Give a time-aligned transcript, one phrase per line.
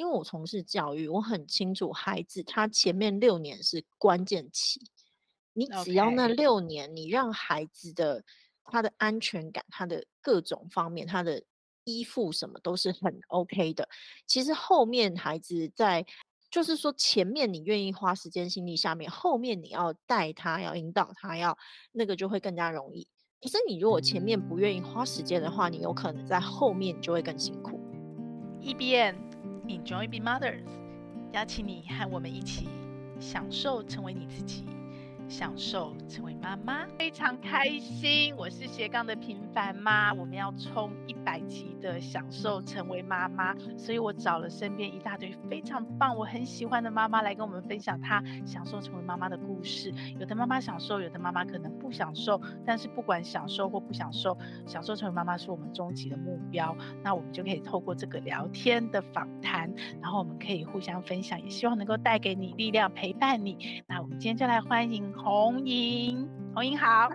[0.00, 4.80] 因为我从事教育，我很清楚孩子他前面六年是关键期，
[5.52, 8.24] 你只要那六年，你让孩子的
[8.64, 11.42] 他的安全感，他的各种方面，他的
[11.84, 13.86] 依附什么都是很 OK 的。
[14.26, 16.06] 其实后面孩子在，
[16.50, 21.58] 就是说前面你愿意花时间心力，下面后面你要带他，要引导他，要
[21.92, 23.06] 那个就会更加容易。
[23.38, 27.78] 可是你如果前面不愿意花时间的话，你有可能在后面你就会更辛苦。
[28.62, 29.29] EBM
[29.70, 30.64] Enjoy Being Mothers，
[31.32, 32.68] 邀请你和我们一起
[33.20, 34.64] 享受成为你自己。
[35.30, 38.34] 享受成为妈妈，非常开心。
[38.36, 49.94] 我是斜杠的平凡妈，我们要冲一百集的享受成为妈妈，所以我找了身边一大堆非常棒、我很喜欢的妈妈来跟我们分享她享受成为妈妈的故事。
[50.18, 54.36] 有的妈妈享受，有的妈妈可能不享受，但是不管享受或不享受，
[54.66, 56.76] 享受成为妈妈是我们终极的目标。
[57.04, 59.72] 那我们就可以透过这个聊天的访谈，
[60.02, 63.84] 然后我们可以互相分享，也希望能够带给你力量，陪伴你。
[63.86, 65.19] 那我们今天就来欢迎。
[65.22, 67.10] 红英，红英好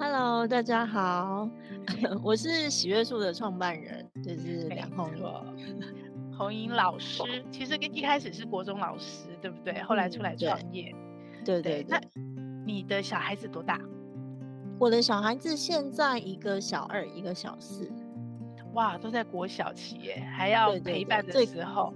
[0.00, 1.48] ，Hello，大家好，
[2.22, 5.24] 我是喜悦树的创办人，就是梁红英。
[6.36, 9.80] 红英老师其实跟一开始是国中老师，对不对？
[9.82, 10.92] 后来出来创业，
[11.44, 11.86] 对对，对，对。
[11.88, 12.00] 那
[12.66, 13.80] 你的小孩子多大？
[14.78, 17.88] 我的小孩子现在一个小二，一个小四。
[18.74, 21.94] 哇，都在国小期耶，还要陪伴的时候。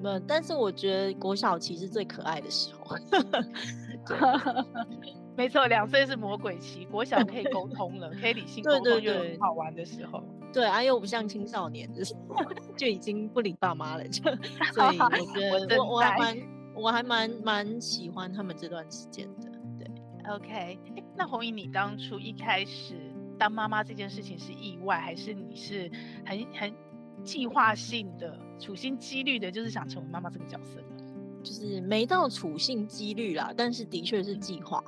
[0.00, 2.96] 没，但是我觉得国小期是最可爱的时候。
[5.36, 10.22] 没错，两岁是魔鬼期，国小可以沟通了，可以理性沟通，就很好玩的时候。
[10.52, 12.14] 对，啊，又不像青少年，就是
[12.76, 14.22] 就已经不理爸妈了，就
[14.72, 16.36] 所以我觉得我 我还蛮
[16.76, 19.50] 我还蛮蛮喜欢他们这段时间的。
[19.76, 19.90] 对
[20.32, 20.78] ，OK，
[21.16, 22.94] 那红莹，你当初一开始
[23.36, 25.90] 当妈妈这件事情是意外，还是你是
[26.24, 26.72] 很很
[27.24, 30.80] 计划性的、处心积虑的，就是想成为妈妈这个角色？
[31.44, 34.82] 就是没到处性几率啦，但是的确是计划。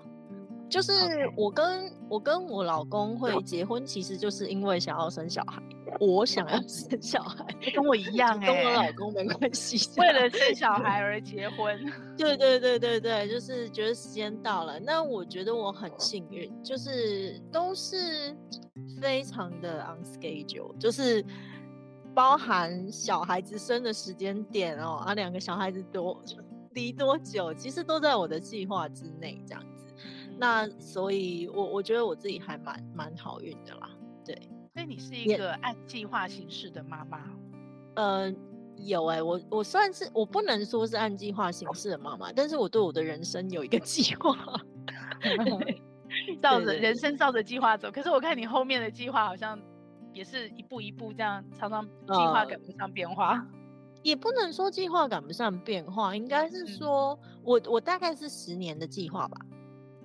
[0.69, 0.93] 就是
[1.37, 5.61] 我跟.我跟我老公会结婚，其实就是因为想要生小孩。
[5.99, 9.91] 我想要生小孩， 跟我一样哎、欸，跟我老公没关系。
[10.01, 11.77] 为了生小孩而结婚。
[12.17, 14.79] 对对对对对，就是觉得时间到了。
[14.79, 18.37] 那我觉得我很幸运，就是都是
[19.03, 21.25] 非常的 on schedule，就是。
[22.15, 26.19] 包含小孩子生的时间点哦，啊，两个小孩子多
[26.77, 29.93] 离多久，其实都在我的计划之内，这样子。
[30.39, 33.89] 那所以我，我我觉得我自己还蛮蛮好运的啦。
[34.25, 34.35] 对，
[34.75, 37.19] 所以你是一个按计划行事的妈妈。
[37.95, 38.31] 呃，
[38.77, 44.37] 有哎、欸，我我算是我不能说是按计划行事的妈妈，但是我对我的人生有一个 计划，
[46.43, 47.91] 照着人生照着计划走。
[47.91, 49.59] 可是我看你后面的计划好像。
[50.13, 53.47] 也是一步一步这样，常常计划赶不上变化，呃、
[54.07, 59.37] 也不能说计划赶不上变化，应该是说、嗯、我我大概是十年的计划吧。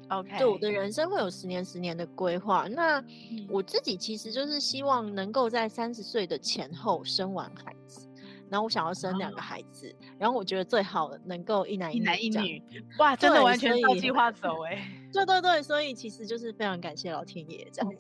[0.09, 2.67] OK，对，我的人生会有十年十年的规划。
[2.67, 3.03] 那
[3.47, 8.07] 我自己其实就是希望能够在三十岁的前后生完孩子，
[8.49, 12.59] 然后我想要生两个孩子，哦、然后我觉得最好能够一男一男一女。
[12.97, 15.09] 哇，真的完全照计划走哎、 欸！
[15.13, 17.93] 对对对，所以其实就是非常感谢老天爷这样。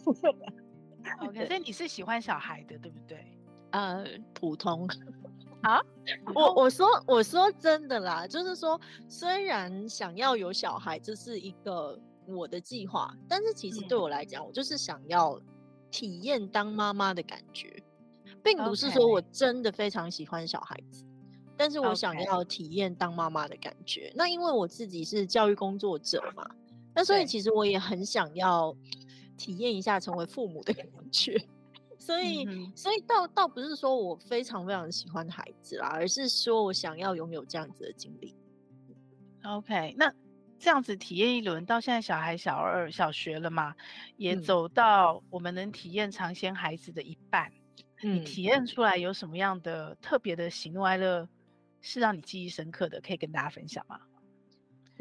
[1.19, 3.23] OK， 所以你是喜欢小孩的，对不对？
[3.69, 4.03] 呃，
[4.33, 4.85] 普通
[5.61, 5.81] 啊，
[6.33, 15.39] 我我说我说真的啦，就是说，虽然想要有小孩，这是一个我的计划，但是其实对我来讲，嗯、我就是想要
[15.89, 17.81] 体验当妈妈的感觉，
[18.43, 21.05] 并不是说我真的非常喜欢小孩子，
[21.55, 24.11] 但是我想要体验当妈妈的感觉。
[24.15, 26.49] 那因为我自己是教育工作者嘛，
[26.93, 28.75] 那所以其实我也很想要。
[29.37, 31.35] 体验一下成为父母的感觉，
[32.01, 38.35] 所以，嗯、所以倒倒不是说我非常非常喜欢孩子啦，而是说我想要拥有这样子的经历。
[39.43, 40.11] OK，那
[40.57, 43.75] 这样子体验一轮，到现在小孩小二小学了嘛，
[44.17, 47.51] 也走到我们能体验尝鲜孩子的一半。
[48.03, 51.29] 嗯，你体验出来有什么样的特别的喜怒哀乐，
[51.81, 53.99] 是让你记忆深刻的，可以跟大家分享吗？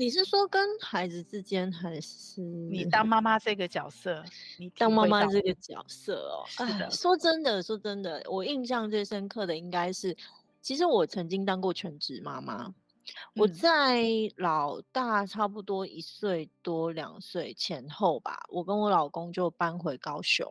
[0.01, 4.25] 你是说跟孩子之间，还是你当妈妈这个角色？
[4.57, 6.91] 你当妈妈这个角色哦，是的。
[6.91, 10.17] 说真的，说真的，我印象最深刻的应该是，
[10.63, 12.65] 其实我曾经当过全职妈妈。
[12.65, 12.75] 嗯。
[13.35, 14.03] 我在
[14.37, 20.51] 老大差不多一岁多两岁前后吧，我跟我老公就搬回高雄。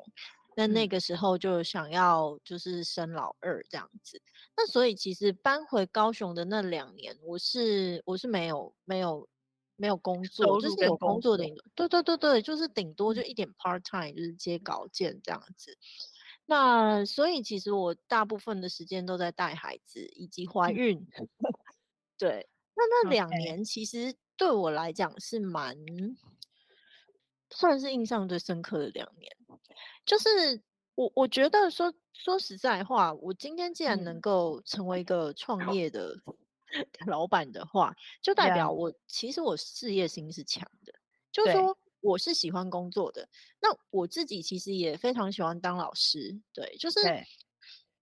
[0.55, 4.21] 那那个时候就想要就是生老二这样子。
[4.55, 9.27] 那所以其实搬回高雄的那两年，我是我是没有没有。
[9.79, 15.77] 没有工作，就是有工作的，对对对对，就是顶多就一点 part time，就是接稿件这样子。
[16.45, 20.97] 那所以其实我大部分的时间都在带孩子以及怀孕。
[21.17, 21.29] 嗯、
[22.17, 25.77] 对，那那两年其实对我来讲是蛮、
[27.49, 29.31] 算是印象最深刻的两年。
[30.05, 30.61] 就是
[30.95, 36.19] 我我觉得说说实在话，我今天既然能够成为一个创业的
[37.07, 40.94] 老板的话，就代表我其实我事业心是强的，
[41.31, 41.77] 就是说。
[42.01, 43.27] 我是喜欢工作的，
[43.60, 47.01] 那我自己其实也非常喜欢当老师，对，就是，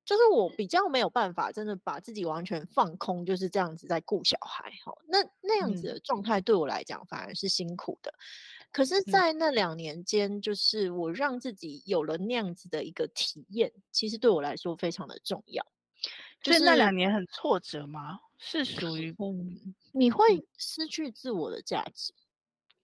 [0.05, 4.71] 就是我比较没有办法真的把自己完全放空，就是这样子在顾小孩，
[5.07, 8.11] 那那样子的状态对我来讲反而是辛苦的。
[8.11, 15.65] 嗯、可是，在那两年间，就是我让自己有了那样子的一个体验，其实对我来说非常的重要。
[16.43, 18.19] 就是那两年很挫折吗？
[18.37, 22.13] 是属于嗯，你会失去自我的价值。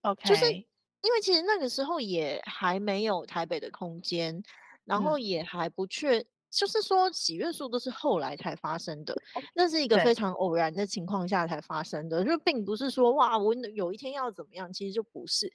[0.02, 0.66] OK，就是。
[1.06, 4.42] 因为其实那个时候也还没有台北的空间，
[4.86, 9.14] 然后也还不确、嗯，就是说喜悦树都是后来才发生的，
[9.54, 15.52] 那是一个非常偶然的情况下才发生的，就并不是说哇，我有一天要怎么样，其实就不是。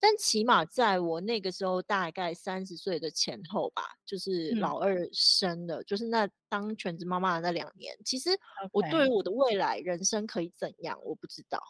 [0.00, 8.30] 但起码在我那个时候，大概三十岁的前后吧，就是老二生的、嗯，就是那当全职妈妈的那两年，其实
[8.72, 11.62] 我对于我的未来人生可以怎样，我不知道。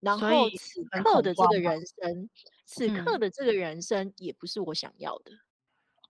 [0.00, 2.30] 然后此刻的这个人生，
[2.64, 5.30] 此刻的这个人生也不是我想要的。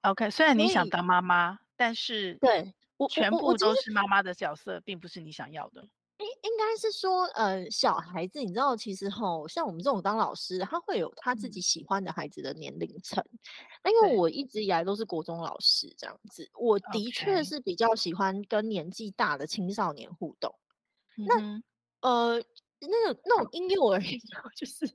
[0.01, 5.87] 嗯、OK，虽然你想当妈妈，但是对我全部都是妈妈的角色，并不是你想要的。
[6.21, 13.25] 应应该是说，呃，小孩子，你知道，其实吼，像我们这种当老师，他会有他自己喜欢的孩子的年龄层。
[13.83, 20.55] 那、嗯、因为我一直以来都是国中老师这样子，我的确是比较喜欢跟年纪大的青少年互动。
[21.17, 21.63] 嗯、
[22.03, 22.45] 那呃。
[22.83, 24.01] 那个那种婴幼儿，
[24.57, 24.91] 就是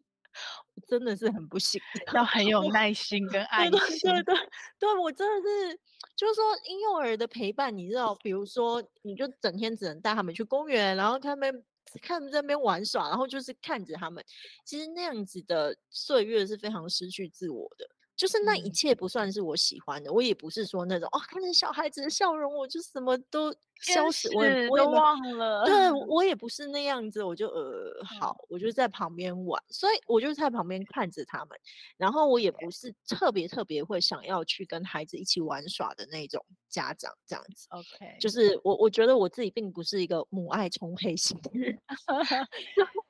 [0.87, 1.81] 真的是很不行，
[2.13, 3.71] 要很有 耐心跟爱心。
[3.71, 4.35] 对对对，
[4.79, 5.79] 对我真的是，
[6.15, 11.63] 就是说婴幼儿的陪伴，你知道，比如说，你就整天只能带他们去公园，然后他们
[12.01, 14.23] 看他们在那边玩耍，然后就是看着他们。
[14.63, 17.87] 其实那样子的岁月是非常失去自我的。
[18.15, 23.51] 就是那一切不算是我喜欢的，嗯、我也不是说那种哦，看着小孩子的笑容，我就什么都
[23.81, 25.65] 消失，我也我也忘了。
[25.65, 28.75] 对， 我也不是那样子，我就呃好，我就。
[28.75, 31.57] 在旁边玩，所以我就在旁边看着他们，
[31.95, 37.69] 然后我也不是特别特别会想要去跟孩子一起玩耍的那种家长这样子。
[37.69, 41.79] OK，就是我我觉得我自己并不是一个母爱充沛型的人，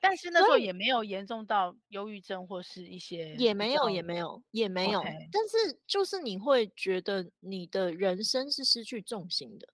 [0.07, 5.01] 但是那时候也没有严重到忧郁症或是一些，也没有也没有也没有。
[5.31, 9.67] 但是就是你会觉得你的人生是失去重心的，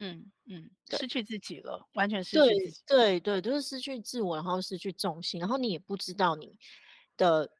[0.00, 2.22] 嗯嗯，失去自己了，完全。
[2.22, 6.58] 失去自己，对对对，就是失去自我，然后失去重心，然后你也不知道你
[7.16, 7.50] 的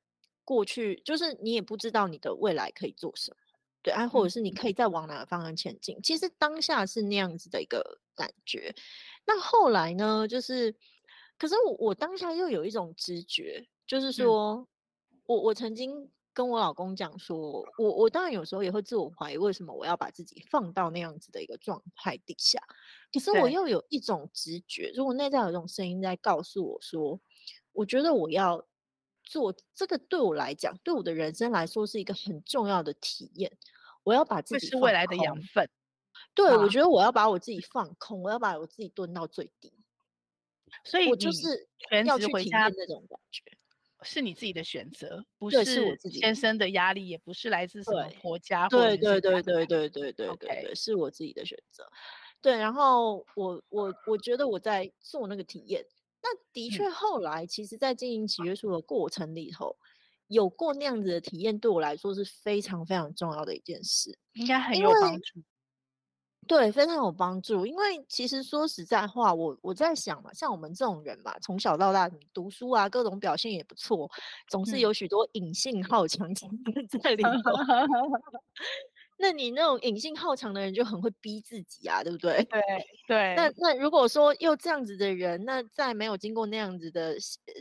[0.45, 3.37] 过去，就是你也不知道你的未来可以做什么，
[3.83, 5.97] 对啊，或者是你可以再往哪个方向前进。
[5.97, 8.75] 嗯，其实当下是那样子的一个感觉，
[9.27, 10.75] 那后来呢，就是，
[11.39, 14.67] 可是我我当下又有一种直觉，就是说，嗯，
[15.27, 16.11] 我我曾经。
[16.37, 22.61] 跟我老公讲说，我我当然有时候也会自我怀疑，为什么我要把自己放到那样子的一个状态底下？
[23.11, 27.19] 可是我又有一种直觉，如果内在有一种声音在告诉我说，
[27.73, 28.63] 我觉得我要
[29.25, 33.51] 做这个，对我来讲，对我的人生来说是一个很重要的体验。
[34.05, 35.67] 我要把自己是未来的养分。
[36.35, 39.73] 对，我觉得我要把我自己放空，我要把我自己蹲到最低。
[40.85, 41.69] 所以我就是
[42.05, 43.43] 要去体验那种感觉。
[44.03, 48.69] 是你自己的选择，不是先生的压力，也不是来自什么婆家。
[48.69, 51.85] 对对对对对对对对对，是我自己的选择。
[52.43, 55.85] 对，然后我我我觉得我在做那个体验，
[56.23, 59.77] 那的确后来其实，在经营喜阅树的过程里头，
[60.29, 65.43] 有过那样子的体验，对我来说是非常非常重要的一件事，应该很有帮助。
[66.47, 67.67] 对，非常有帮助。
[67.67, 74.11] 因为其实说实在话，我我在想嘛，像我们这种人嘛，从小到大你读书啊，各种表现也不错，
[74.49, 76.33] 总是有许多隐性好强
[77.03, 77.31] 在里头。
[79.19, 82.45] 那你那种隐性好强的人就很会逼自己啊，对不对？
[82.53, 82.61] 对
[83.09, 83.35] 对。
[83.35, 87.17] 那那如果说又这样子的人，那在没有经过那样子的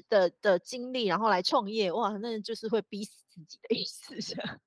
[0.10, 4.14] 的的经历，然后来创业，哇，那就是会逼死自己的意思。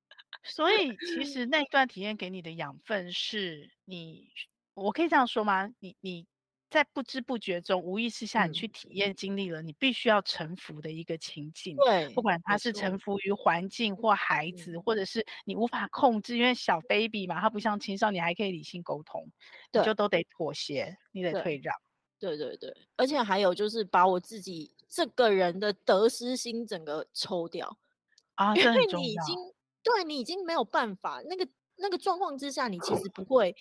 [0.48, 4.28] 所以，其实那段体验给你的养分是你，
[4.74, 5.70] 我可以这样说吗？
[5.78, 6.26] 你你
[6.70, 11.76] 在不知不觉中、无意识下，你去体验、经历了你必须要臣服的一个情境。
[11.76, 19.30] 对，不管他是臣服于环境或孩子，或者是你无法控制，因为小 baby 嘛，他不像青少年还可以理性沟通，
[19.72, 21.74] 你就都得妥协，你得退让。
[22.18, 27.78] 对对对，而且还有就是把我自己这个人的得失心整个抽掉
[28.34, 29.36] 啊，因为你已经。
[29.82, 33.54] 对，你已经没有办法，那个那个状况之下，你其实不 会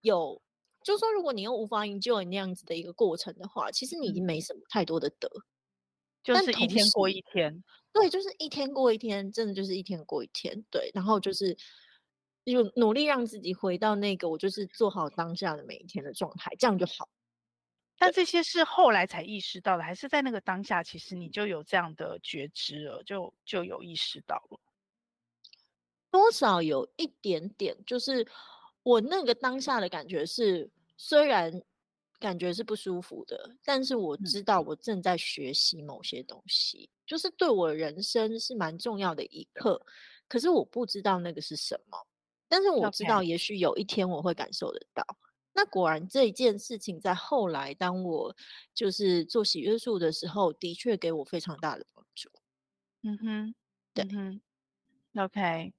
[0.00, 0.40] 有，
[0.82, 5.28] 就是说如果你又无法 enjoy 那样子的一个过程的话，其实你已经没什么太多的得，
[6.22, 7.62] 就是一天过一天。
[7.92, 10.64] 对，就是一天过一天，真的就是一天过一天。
[10.70, 11.56] 对，然后就是
[12.44, 17.08] 就努力让自己回到那个我就是做好当下的每一天的状态，这样就好。
[17.98, 24.60] 但这些是后来才意识到的，还是在那个当下，其实你就有这样的觉知了，就就有意识到了。
[26.10, 28.26] 多少有一点点，就是
[28.82, 31.62] 我那个当下的感觉是，虽然
[32.18, 39.80] 感觉是不舒服的，但是我知道我正在学习某些东西，嗯、就是对我人生是蛮重要的一课。
[40.28, 41.98] 可是我不知道那个是什么，
[42.48, 45.04] 但是我知道也许有一天我会感受得到。
[45.52, 48.36] 那果然这一件事情在后来，当我
[48.72, 52.30] 就是做喜悦术的时候，的确给我非常大的帮助。
[53.02, 53.54] 嗯哼，
[53.92, 54.04] 对。
[54.12, 54.40] 嗯
[55.16, 55.72] OK，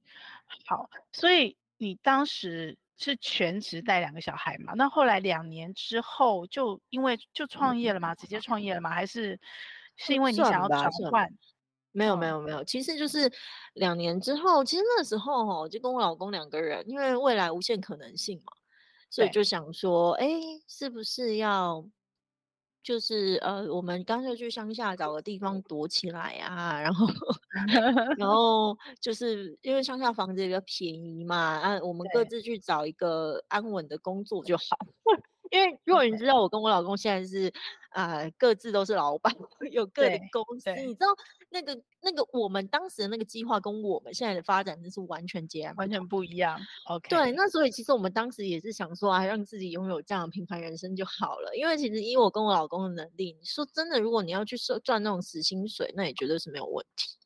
[0.66, 4.74] 好，所以你当时是全职带两个小孩嘛？
[4.76, 8.14] 那后来两年之后，就因为就创业了吗？
[8.14, 8.90] 直接创业了嘛？
[8.90, 9.40] 还是
[9.96, 11.30] 是因为你想要转换？
[11.94, 12.64] 没有，没有，没有。
[12.64, 13.32] 其实就是
[13.74, 18.52] 两年之后，其实那时候哈，就跟我老公两个人，因为未来无限可能性嘛，
[19.10, 20.28] 所以就想说，哎，
[20.68, 21.86] 是不是要？
[22.84, 27.08] 就是呃，我们干脆去乡下找个地方躲起来啊，然后，
[28.18, 34.64] 然 后就是因为乡下房子比较便宜嘛，啊，我们各自去找一个安稳的工作就好。
[35.52, 37.54] 因为如果你知道，我跟我老公现在是
[37.90, 39.32] 啊、呃，各自都是老板，
[39.72, 41.08] 有各的公司，你知道。
[41.54, 46.58] 那个那个，我们当时的那个计划跟我们现在的发展真是完全截然，完全不一样。
[46.88, 51.54] OK，对，那所以其实我们当时也是想说啊，让自己拥有这样的平凡人生就好了。
[51.58, 57.18] 因为其实以我跟我老公的能力，你说真的，如果你要去赚那种死薪水，那也绝对是没有问题。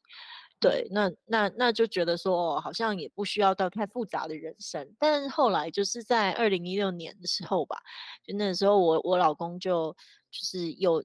[0.59, 4.95] 对，那那那就觉得说，好像也不需要到太复杂的人生。
[4.99, 7.77] 但是后来就是在二零一六年的时候吧，
[8.23, 9.91] 就那时候我我老公就
[10.31, 11.03] 就是有。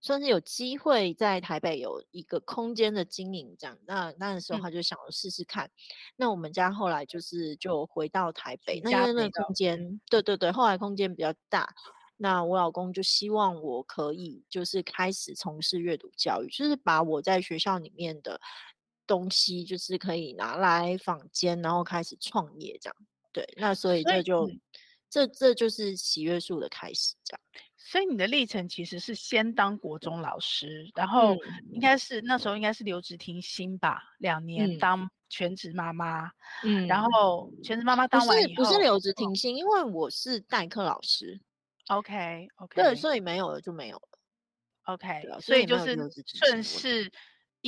[0.00, 5.66] 算是有机会在台北有一个空间的经营，这样，那那时候他就想试试看。
[5.66, 5.70] 嗯、
[6.14, 11.68] 那我们家后来就是就回到台北，那因为那个空间，对对对，后来空间比较大。
[12.16, 18.40] 那我老公就希望我可以就是开始从事阅读教育，就是把我在学校里面的
[19.08, 22.96] 东西，就是可以拿来坊间，然后开始创业这样。
[23.32, 24.60] 对，那所以这就、嗯、
[25.10, 27.40] 这这就是喜悦树的开始这样。
[27.76, 31.36] 所以你的历程其实是先当国中老师，然后
[31.72, 36.30] 应该是、嗯、那时候应该是留职停薪吧，两年当全职妈妈，
[36.64, 41.40] 嗯，然后全职妈妈当完以后不是不是留职停薪，哦、因为我是代课老师
[41.86, 44.18] ，OK OK，对，所以没有了就没有了
[44.84, 45.96] ，OK，所以就是
[46.26, 47.10] 顺势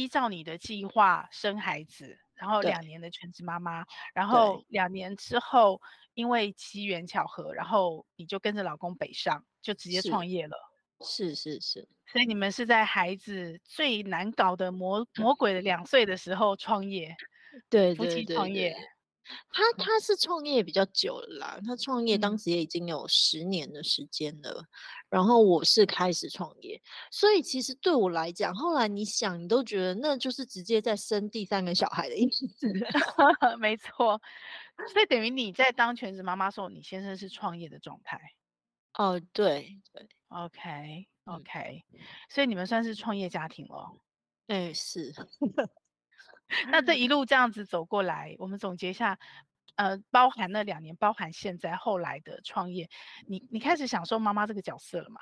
[0.01, 5.81] 依照你的计划生孩子，然后两年的全职妈妈，然后两年之后。
[6.15, 10.57] 因为机缘巧合，然后你就跟着老公北上，就直接创业了。
[11.03, 17.17] 是是是，是，所以你们是在孩子最难搞的魔魔鬼的两岁的时候创业，
[17.71, 18.77] 对，夫妻创业。
[19.51, 24.67] 他他是创业比较久了啦，他创业当时也已经有十年的时间了，嗯，
[25.11, 32.47] 然后我是开始创业，所以其实对我来讲，后来你想，你都觉得那就是直接在生第三个小孩的意思。
[33.59, 34.21] 没错。
[34.93, 38.19] 所以等于你在当全职妈妈的时候，你先生是创业的状态。
[38.95, 41.85] 哦，对对，OK OK，
[42.29, 43.97] 所以你们算是创业家庭了。
[44.49, 45.15] 哎，是。
[46.71, 49.19] 那这一路这样子走过来，我们总结一下，
[49.77, 52.89] 呃，包含那两年，包含现在后来的创业，
[53.27, 55.21] 你你开始享受妈妈这个角色了吗？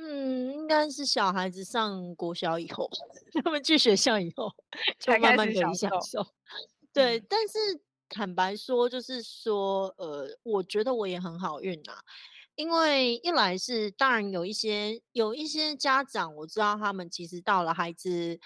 [0.00, 2.90] 嗯，应该是小孩子上国小以后，
[3.44, 4.52] 他们去学校以后，
[4.98, 6.26] 就慢慢可以享受。
[6.92, 7.58] 对，但是
[8.08, 12.02] 坦白说，就是说，呃，我觉得我也很好运啊，
[12.56, 18.40] 因为一来是当然有一些有一些家长，我知道他们其实到了孩子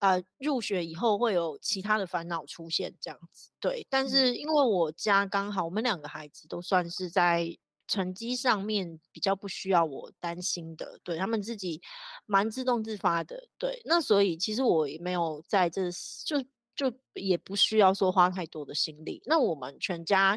[0.00, 11.80] 呃入学以后会有其他的烦恼出现这样子，对，但是因为我家刚好我们两个孩子都算是在成绩上面比较不需要我担心的，对，他们自己
[12.26, 15.90] 蛮自动自发的，对，那所以其实我也没有在这
[16.24, 16.44] 就。
[16.76, 19.22] 就也不需要说花太多的心力。
[19.26, 20.36] 那我们全家，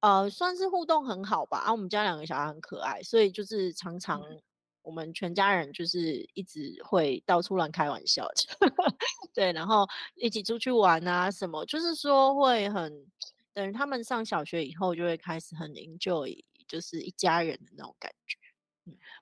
[0.00, 1.58] 呃，算是互动很好吧。
[1.58, 4.20] 啊，我们家两个小孩很可爱，所以就是常常
[4.88, 8.26] 我们全家人就是一直会到处乱开玩笑，
[9.34, 13.06] 对，然后一起出去玩啊什么，就是说会很
[13.52, 18.38] 等他们上小学以后就会开始很 enjoy，就是一家人的那种感觉。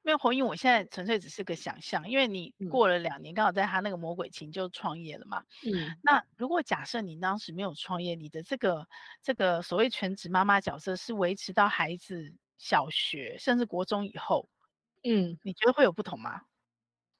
[0.03, 5.43] 没有红英，我现在纯粹只是个想象，因为你过了两年，刚、嗯、好在他那个魔鬼情就创业了嘛。
[5.67, 8.87] 嗯，那如果假设你当时没有创业，你的这个
[9.21, 14.49] 这个所谓全职妈妈角色是维持到孩子小学甚至国中以后，
[15.05, 16.43] 嗯，你觉得会有不同吗？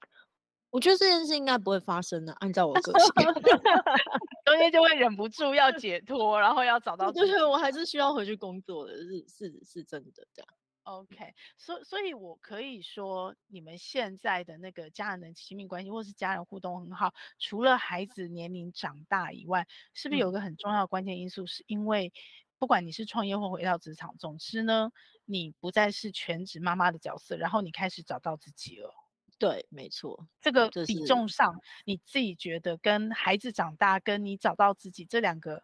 [0.71, 3.13] 我觉得这件事应该不会发生的，按照我个性，
[4.45, 10.49] 中间就会忍不住要解脱，然后要找到，就是我还是需要回去工作的，是是是真的这样。
[10.83, 21.45] OK，所以所以，我可以说，你们现在的那个家人的亲密关系，或是家人互动很好，除了孩子年龄长大以外，是不是有个很重要的关键因素？
[21.47, 22.13] 是因为
[22.59, 24.91] 不管你是创业或回到职场，总之呢，
[25.25, 28.95] 你不再是全职妈妈的角色，然后你开始找到自己了。
[29.39, 35.63] 对，没错，这个比重上，你自己觉得跟孩子长大，跟你找到自己这两个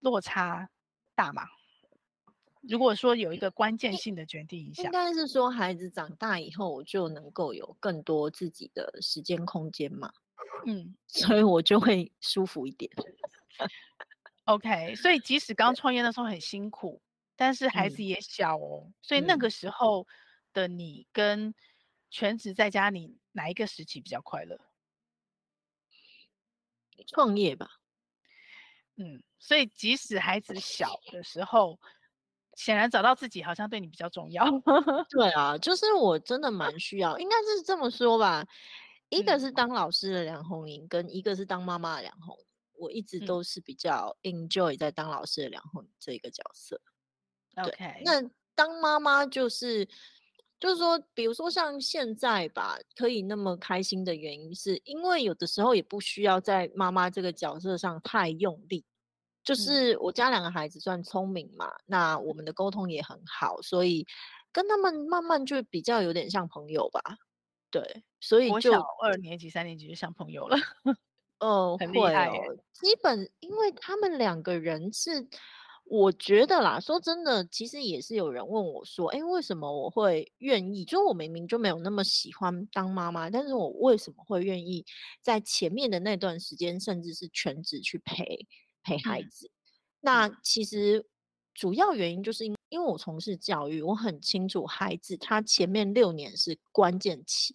[0.00, 0.70] 落差
[1.14, 1.42] 大吗？
[2.62, 10.10] 如果说有一个关键性的决定一下，应该是说孩子长大以后，我就能够有更多自己的时间空间嘛。
[10.64, 12.90] 嗯，所以我就会舒服一点。
[14.44, 17.00] OK，所以即使刚创业那时候很辛苦，
[17.36, 20.06] 但是孩子也小哦，嗯、所以那个时候
[20.52, 21.54] 的你跟
[22.10, 24.58] 全职在家，里哪一个时期比较快乐？
[27.06, 27.68] 创业吧。
[28.96, 31.78] 嗯，所以即使孩子小的时候。
[32.54, 34.44] 显然找到自己好像对你比较重要。
[35.08, 38.46] 对啊，就是我真的蛮需要，应该是这么说吧。
[39.08, 42.44] 一个是当老师的梁红莹，跟一个是当妈妈的梁红莹，
[42.74, 46.80] 我一直都是比较 enjoy 在当老师的梁红这一个角色。
[47.56, 48.22] OK，那
[48.54, 49.86] 当妈妈就是，
[50.58, 58.84] 就是说，比如说像现在吧，可以那么开心的原因，是因为有的时候也不需要在妈妈这个角色上太用力。
[59.44, 64.06] 就是我家两个孩子算聪明嘛，嗯、那我们的沟通也很好，所以
[64.52, 67.00] 跟他们慢慢就比较有点像朋友吧。
[67.68, 70.56] 对，所以就二年级、三年级就像朋友了。
[71.42, 72.56] 哦，很厉害哦。
[72.72, 75.28] 基本因为他们两个人是，
[75.84, 80.84] 我觉得啦，说真的，其实也是有人问我说，哎，为什么我会愿意？
[80.84, 84.84] 就我明明就没有那么喜欢当妈妈，但是我为什么会愿意
[85.20, 88.46] 在前面的那段时间，甚至是全职去陪？
[88.84, 89.54] 陪孩子，嗯、
[90.00, 91.06] 那其实
[91.54, 97.54] 主要原因就是因因为我从事教育，我很清楚孩子他前面六年是关键期，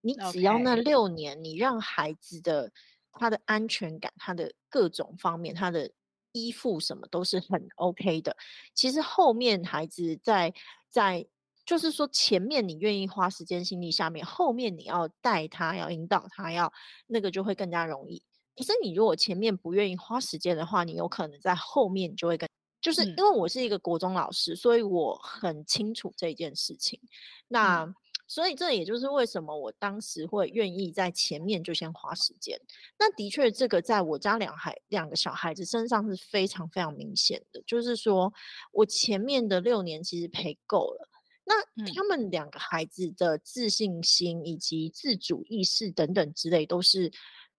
[0.00, 2.72] 你只要那六年，你让孩子的
[3.18, 5.90] 他的安全感，他的各种方面，他的
[6.32, 8.36] 依附什么都是很 OK 的。
[8.74, 10.52] 其实后面孩子在
[10.90, 11.26] 在
[11.64, 16.72] 就是说前面你愿意花时间心力，下面后面你要带他，要引导他，要
[17.06, 18.22] 那个就会更加容易。
[18.54, 22.48] 可是你如果前面不愿意花时间的话，你有可能在后面就会跟，
[22.80, 27.00] 就是因为我是一个国中老师，嗯、所以我很清楚这件事情。
[27.48, 27.94] 那、嗯、
[28.26, 32.60] 所以这也就是为什么我当时会愿意在前面就先花时间。
[32.98, 38.32] 那的确，这个在我家两孩两个小孩子身上是非常非常明显的，就是说
[38.72, 41.08] 我前面的六年其实陪够了。
[41.44, 41.54] 那
[41.94, 47.12] 他们两个孩子的自信心以及自主意识等等之类都是。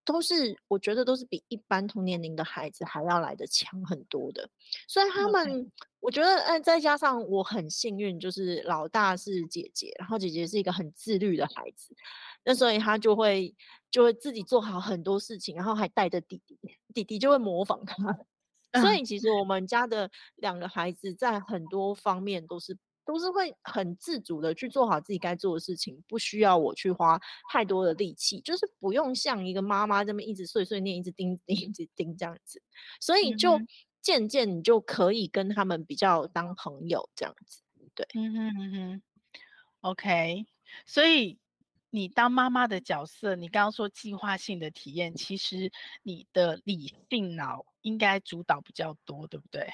[0.07, 4.49] 都是我觉得都是比一般同年龄的孩子还要来的强很多的，
[4.87, 5.69] 所以他们，Okay.
[5.99, 11.93] 我觉得，哎，再加上我很幸运，就是老大是姐姐，然后姐姐是一个很自律的孩子，
[12.45, 13.53] 那所以他就会
[13.91, 16.57] 就会自己做好很多事情，然后还带着弟弟，
[16.93, 18.17] 弟弟就会模仿他，
[18.81, 22.77] 所以其实我们家的两个孩子在很多方面都是。
[23.07, 27.17] 都是会很自主的去做好自己该做的事情，不需要我去花
[27.49, 32.61] 太多的力气，就是不用像一个妈妈这么一直碎碎念，一直叮叮， 一直叮这样子，
[32.99, 33.57] 所以就
[34.01, 37.61] 渐渐你就可以跟他们比较当朋友这样子，
[37.95, 39.01] 对，嗯哼嗯哼
[39.79, 40.45] ，OK，
[40.85, 41.39] 所以
[41.89, 45.71] 你当妈妈的角色，你刚刚说计划性的体验，其实
[46.03, 49.65] 你的理性脑应该主导比较多，对不对？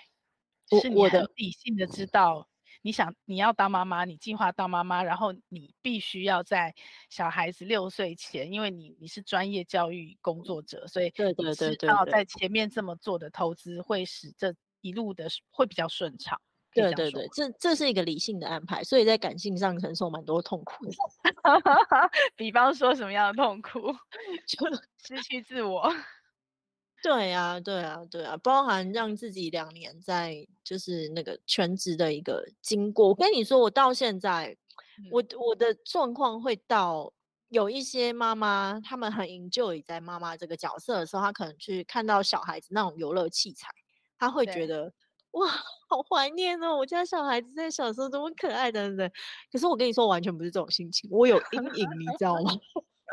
[0.81, 2.47] 是你的理性的知道。
[2.83, 6.75] 你想你要当妈妈，你计划当妈妈，然后你必须要在
[7.09, 16.39] 小孩子六岁前，因为你你是专业教育工作者，所以对对对对，在前面这么做的投资会使这一路的会比较顺畅。
[16.73, 20.91] 对对对，这这是一个理性的安排，所以在感性上承受蛮多痛苦的。
[22.35, 23.79] 比方说什么样的痛苦？
[24.47, 24.57] 就
[25.07, 25.89] 失去自我。
[27.03, 33.09] 对呀，对啊，对啊，包含让自己两年在就是那个全职的一个经过。
[33.09, 34.57] 我跟你说，我到现在，
[34.97, 37.11] 嗯、我我的状况会到
[37.49, 43.67] 有一些妈妈，他们很 enjoy 在妈妈这个角色的时候，她可能去看到小孩子那种游乐器材，
[44.17, 44.93] 她会觉得
[45.31, 45.45] 哇，
[45.89, 46.77] 好怀念哦！
[46.77, 49.11] 我家小孩子在小时候多么可爱的人。
[49.51, 52.53] 可是我跟你说，完全不是这种心情，我有阴影，你知道吗？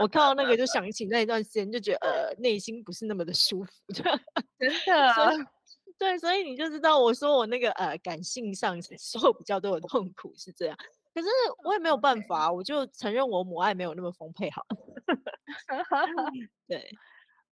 [0.00, 4.04] 我看到那个就想起那一段时间，就觉得呃内心不是那么的舒服， 真
[4.86, 4.94] 的。
[4.94, 5.30] 啊
[5.98, 10.74] 对，所以你就知道我说我那个呃感性上受比较多的痛苦是这样。
[11.12, 11.28] 可是
[11.64, 14.64] 我也没有办法我就承认我母爱没有那么丰沛好。
[16.66, 16.90] 对。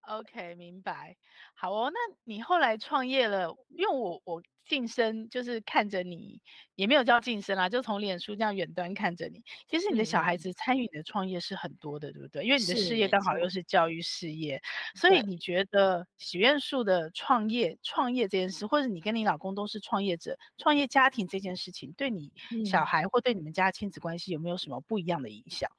[0.09, 1.17] OK，明白。
[1.55, 6.41] 好哦，那你后来创业了，因为我我晋升就是看着你，
[6.77, 9.43] 也没有叫晋升啦，就从脸书这样远端看着你。
[9.69, 12.45] 其实你的小孩子参与你的创业是很多的，嗯、对不对？
[12.45, 14.61] 因为你的事业刚好又是教育事业，
[14.95, 22.33] 所以你觉得许愿树的创业创业这件事，或者你跟你老公都是创业者，创业家庭这件事情，对你
[22.65, 25.71] 小孩或对你们家亲子关系有没有什么不一样的影响？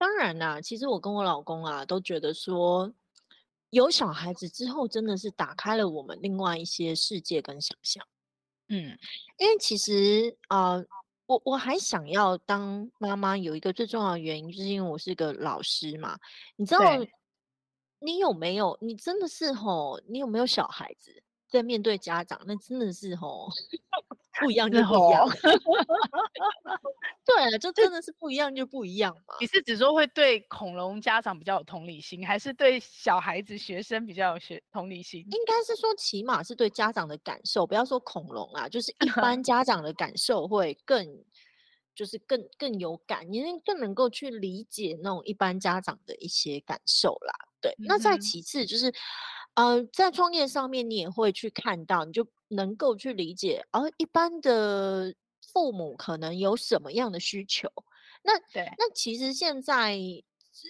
[0.00, 2.94] 当然啦，其实我跟我老公啊都觉得说，
[3.70, 8.06] 有小孩子之后真的是打开了我们另外一些世界跟想象。
[8.68, 8.98] 嗯，
[9.38, 10.86] 因为其实啊、呃，
[11.26, 16.18] 我我还想要当妈妈，有一个最重要的原因，就是因为我是个老师嘛。
[16.56, 16.80] 你知道，
[17.98, 18.78] 你有没有？
[18.80, 22.40] 你真的是吼，你有没有小孩子在面对家长？
[22.46, 23.48] 那真的是吼。
[24.40, 25.28] 不一样就不一样，
[27.24, 29.34] 对，就真的是不一样就不一样嘛。
[29.40, 35.20] 你是只说会对恐龙家长比较有同理心，还是对小孩子学生比较有学同理心？
[35.30, 41.06] 应该是说，起码是对家长的感受，不要说恐龙啊，就是一 般家长的感受会更，
[41.94, 47.34] 就是更更有感，因为更能够去理解那种一般家长的一些感受啦。
[47.60, 48.92] 对，嗯、那再其次就是，
[49.58, 52.26] 呃，在创业上面，你也会去看到，你就。
[52.50, 55.14] 能够去理解，而一般的
[55.52, 57.68] 父母可能有什么样的需求？
[58.22, 59.98] 那对，那其实现在，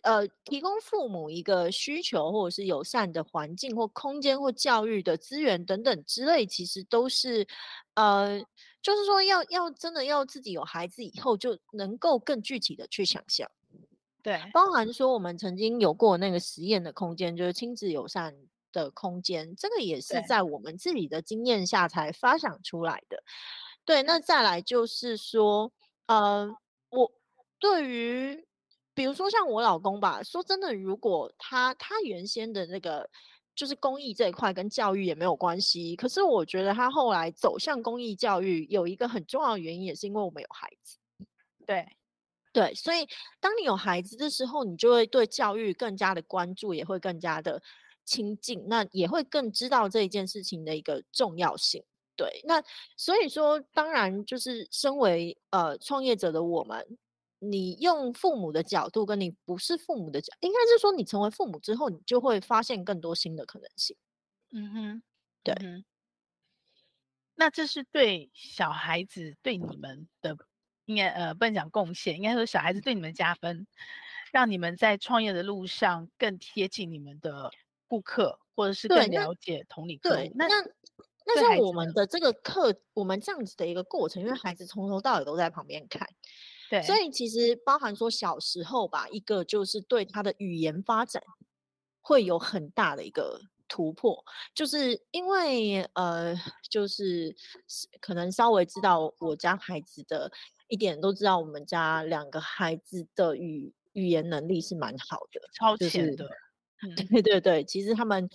[0.03, 7.47] 呃，提供父母一个需求，或者是友善的环境或空间或教育的资源等等之类，其实都是，
[7.95, 8.41] 呃，
[8.83, 13.49] 就是说要要真的要自己有孩子以后，就能够更具体的去想象。
[14.21, 18.35] 对，包含说我们曾经有过那个实验的空间，就是亲子友善。
[18.73, 23.23] 的空间，这个也是在我们自己的经验下才发想出来的。
[23.85, 25.73] 对，那再来就是说，
[26.07, 26.49] 呃，
[26.91, 27.13] 我
[27.59, 28.47] 对于
[28.95, 33.09] 比如说像我老公吧，说真的，如果他他原先的那个
[33.55, 40.99] 就是公益这一块跟教育也没有关系，可是我觉得他后来走向公益教育有一个很重要的原因，也是因为我们有孩子。
[41.67, 41.87] 对
[42.53, 43.07] 对，所以
[43.41, 47.63] 当你有孩子的时候，你就会对教育更加的关注，也会更加的。
[48.09, 51.85] 亲近，那也会更知道这一件事情的一个重要性。
[52.17, 52.65] 对，那
[52.97, 56.99] 所以说，当然就是身为呃创业者的我们，
[57.39, 63.95] 你用父母的角度，跟你不是父母的角，应该是说你成为父母之后，你就会发现更多新的可能性。
[64.53, 65.03] 嗯哼，
[65.45, 65.55] 对。
[65.61, 65.85] 嗯、
[67.35, 70.35] 那这是对小孩子对你们的，
[70.87, 73.67] 应该呃不能讲贡献，应该说小孩子对你们加分，
[74.33, 77.53] 让你们在创业的路上更贴近你们的。
[77.89, 80.55] 顾客或者是更了解同理客对，那那
[81.27, 86.07] 那像我们的这个课，我们这样子的一个过程，因为孩子从头到尾都在旁边看，
[86.71, 91.23] 对，所以其实包含说小时候吧，一个就是对他的语言发展
[92.01, 94.25] 会有很大的一个突破，
[94.55, 96.35] 就是因为呃，
[96.71, 97.37] 就是
[98.01, 100.33] 可能稍微知道我家孩子的
[100.69, 106.17] 一点，都知道我们家两个孩子的语语言能力是蛮好的，超前的。
[106.17, 106.31] 就是
[107.11, 108.29] 对对对，其实他们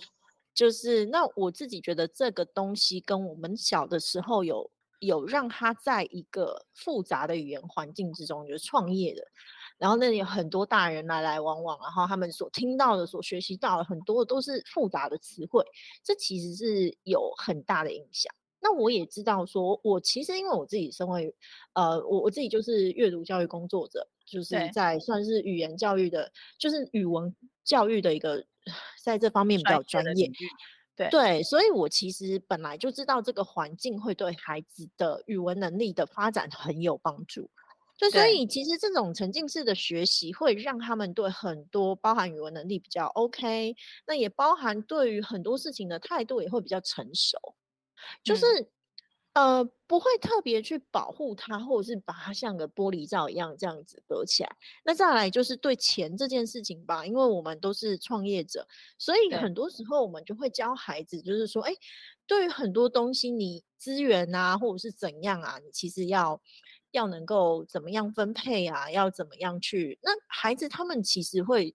[0.54, 9.22] 就是那我自己觉得这个东西跟我们小的时候有有让他在一个复杂的语言环境之中，就是创业的，
[9.78, 15.64] 然后那里有很多大人来来往往，然后他们所听到的、所学习到的很多都是复杂的词汇，
[16.02, 18.32] 这其实是有很大的影响。
[18.60, 21.34] 那我也知道说，我其实因为我自己身为
[21.74, 27.34] 呃，我我自己就是阅读教育工作者，就是在算是语言教育的，就是语文。
[27.64, 28.44] 教育的一个，
[29.02, 30.30] 在这方面比较专业，
[30.94, 31.08] 对。
[31.10, 37.50] 对，所以我其实本来就知道这个环境会对孩子的语文能力的发展很有帮助，
[37.98, 43.74] 就所以其实这种沉浸式的学习会让他们对很多包含语文能力比较 OK，
[44.06, 47.38] 那也包含对于很多事情的态度也会比较成熟，
[48.22, 48.44] 就是。
[49.34, 54.56] 嗯呃，不会特别去保护它，或者是把它像个玻璃罩一样这样子隔起来。
[54.84, 58.66] 那再来就是对钱这件事情吧，因为我们都是创业者，
[58.98, 61.72] 所以很多时候我们就会教孩子，就是说，哎，
[62.26, 66.40] 对于很多东西，你资源啊，或者是怎样啊，你其实要
[66.92, 69.98] 要能够怎么样分配啊，要怎么样去。
[70.02, 71.74] 那孩子他们其实会，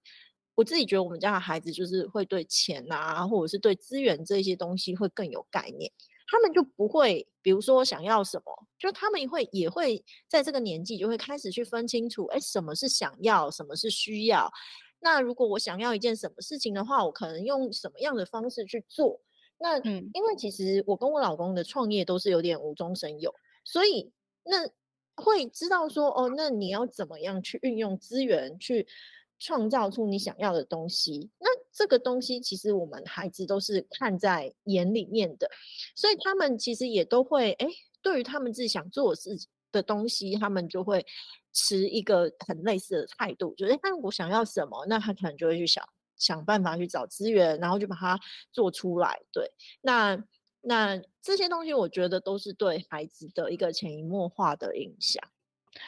[0.56, 5.92] 我自己觉得我们家的孩子就是会对钱啊，或者是对资源这些东西会更有概念。
[6.32, 14.52] 他们就不会，比如说想要什么，就他们会也会在这个年纪就会开始去分清楚，哎，什么是想要，什么是需要。
[15.00, 19.20] 那如果我想要一件什么事情的话，我可能用什么样的方式去做？
[19.58, 24.12] 那嗯，因为其实我跟我老公的创业都是有点无中生有，所以
[24.44, 24.70] 那
[25.16, 28.88] 会知道说，哦，那你要怎么样去运用资源去。
[29.40, 35.50] 创造出你想要的东西，那这个东西其实我们孩子都是看在眼里面的，
[35.96, 37.68] 所以他们其实也都会，哎，
[38.02, 39.30] 对于他们自己想做的事
[39.72, 41.06] 的东西，他们就会
[41.54, 48.20] 持一个很类似的态度，就是，那我想要什么，那他可能就会去想想办法去找资源，然后就把它
[48.52, 49.18] 做出来。
[49.32, 49.50] 对，
[49.82, 50.22] 那
[50.62, 55.24] 那这些东西，我觉得都是对孩子的一个潜移默化的影响。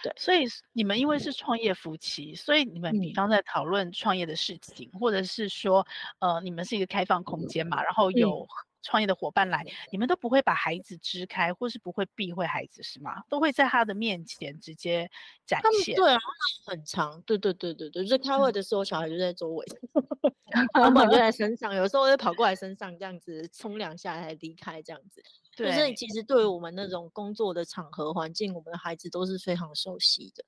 [0.03, 5.85] 对，所以你们因为是创业夫妻，所以你们比方在讨论创业的事情，嗯、或者是说，
[6.19, 8.41] 呃，你们是一个开放空间嘛，然后有。
[8.41, 8.47] 嗯
[8.83, 13.21] 创业的伙伴来，你们都不会把孩子支开，或是不会避讳孩子，是吗？
[13.29, 15.07] 都会在他的面前直接
[15.45, 15.95] 展现。
[15.95, 16.19] 对啊，
[16.65, 17.21] 很长。
[17.21, 19.63] 对对对对对，就是开会的时候，小孩就在周围，
[20.73, 25.21] 他们就在身上，有时候会跑过来身上，这样子冲两下才离开，这样子。
[25.55, 30.43] 对，所以其实对于我们那种工作的场合环境，我们的孩子都是非常熟悉的。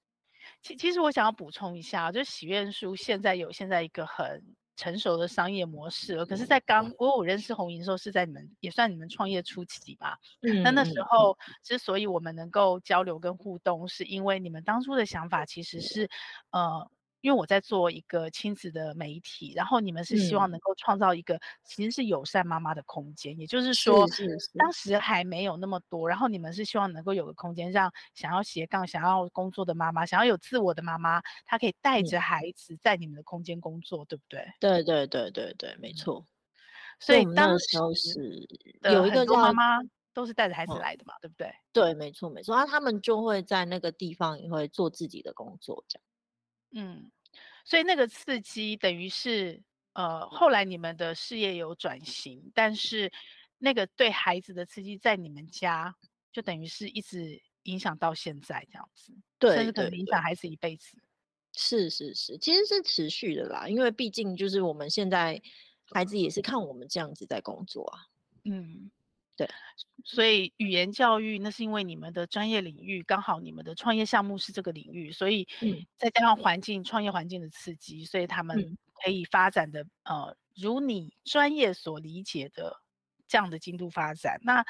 [0.62, 4.44] 其其实我想要补充一下，就是喜愿书现在有现在一个很。
[4.76, 10.18] 成熟的商业模式了，可是，在刚我我认识红莹的时候，是在你们也算你们创业初期吧。
[10.42, 16.10] 嗯，那那时候之所以我们能够交流跟互动，是因为你们当初的想法其实是，
[16.50, 16.90] 呃。
[17.24, 34.46] 因为我在做一个亲子的媒体，然后你们是希望能够创造一个其实是友善妈妈的空间，嗯、也就是说，是是是当时还没有那么多，然后你们是希望能够有个空间，让想要斜杠、想要工作的妈妈，想要有自我的妈妈，她可以带着孩子在你们的空间工作，嗯、对不对？
[34.60, 36.26] 对对对对对，没错。
[37.00, 38.48] 所以当时是
[38.92, 39.80] 有一个妈妈
[40.14, 41.54] 都是带着孩子来的嘛，嗯、对不对？
[41.72, 46.04] 对，没错没错，那他们就会在那个地方也会做自己的工作，这样。
[46.74, 47.12] 嗯，
[47.64, 49.62] 所以那个刺激等于是，
[49.94, 53.12] 呃，后来你们的事业有转型，但是
[53.58, 55.96] 那个对孩子的刺激在你们家
[56.32, 60.98] 就等于是一直影响到现在这样子，对，甚至可能影响孩子一辈子。
[61.56, 65.40] 是是是，其实是持续的啦，因为毕竟就是我们现在
[65.92, 68.00] 孩子也是看我们这样子在工作啊，
[68.46, 68.92] 嗯。
[69.36, 69.50] 对，
[70.06, 75.48] 所以语言教育那是因为你们的专业领域，刚好你们的创业项目是这个领域，所以
[75.98, 82.80] 再加上环境、创业环境的刺激，所以他们可以发展的呃，如你专业所理解的
[83.28, 84.40] 这样的进度发展。
[84.44, 84.64] 那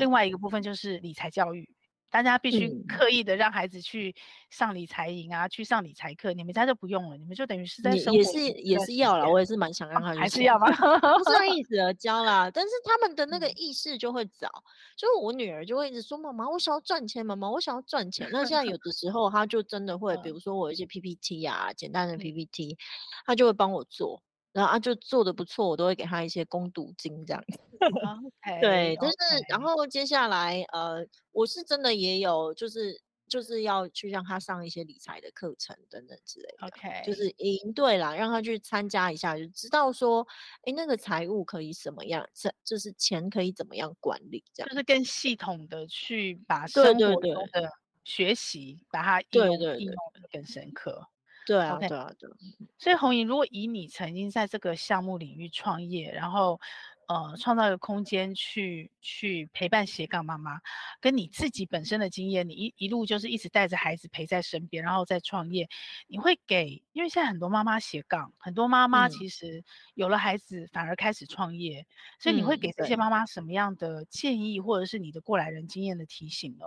[0.00, 1.77] 另外一个部分就是理财教育。
[2.10, 4.14] 大家必须刻意的让孩子去
[4.50, 6.32] 上理财营啊，嗯、去上理财课。
[6.32, 9.30] 你们家就不用了，你们就等于是在生活也是也是要了。
[9.30, 10.66] 我也是蛮想让他还是要吗？
[11.18, 14.48] 不是一直而教啦，但是他们的那个意识就会早。
[14.96, 22.76] 就是我女儿就会一直说：“妈妈，我想要赚钱，妈妈，我想要赚钱。”那现在有的时候，她就真的会，比如说我有一些 PPT 啊，简单的 PPT，
[23.24, 24.22] 他就会帮我做。
[24.52, 27.58] 然后啊，就做的不错，我都会给他一些工读金这样子。
[27.80, 29.14] okay, 对，就是.
[29.48, 36.66] 然后接下来呃，我是真的也有，就是就是要去让他上一些理财的课程等等之类的。
[36.66, 40.26] OK，就是营队啦，让他去参加一下，就知道说，
[40.62, 47.70] 哎，那个财务可以什么样，这就是钱可以怎么样管理，这样就是更系统的去把生活中的
[48.02, 51.06] 学习对对对把它应用对对对应用的更深刻。
[51.48, 52.28] 对啊.对啊，对。
[52.76, 56.60] 所以红莹，如果以你曾经在这个项目领域创业，然后
[57.06, 60.60] 呃创造一个空间去去陪伴斜杠妈妈，
[61.00, 65.66] 跟你自己本身的经验，你一一路就是一直带着孩子陪在身边，然后再创业，
[66.06, 66.82] 你会给？
[66.92, 71.86] 因为现在很多妈妈斜杠，很多妈妈其实有了孩子反而开始创业，嗯、
[72.20, 76.66] 所以你会给这些妈妈什么样的建议，或者是你的过来人经验的提醒呢？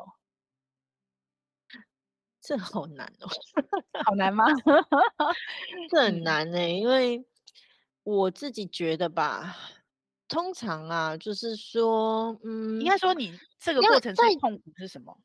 [2.42, 3.30] 这好难哦，
[4.04, 4.46] 好难吗？
[5.92, 7.24] 这很难呢、欸，因为
[8.04, 9.56] 我自己觉得吧，
[10.28, 15.16] 通常啊，就是说，嗯，应该说你这个过程最痛苦是什么？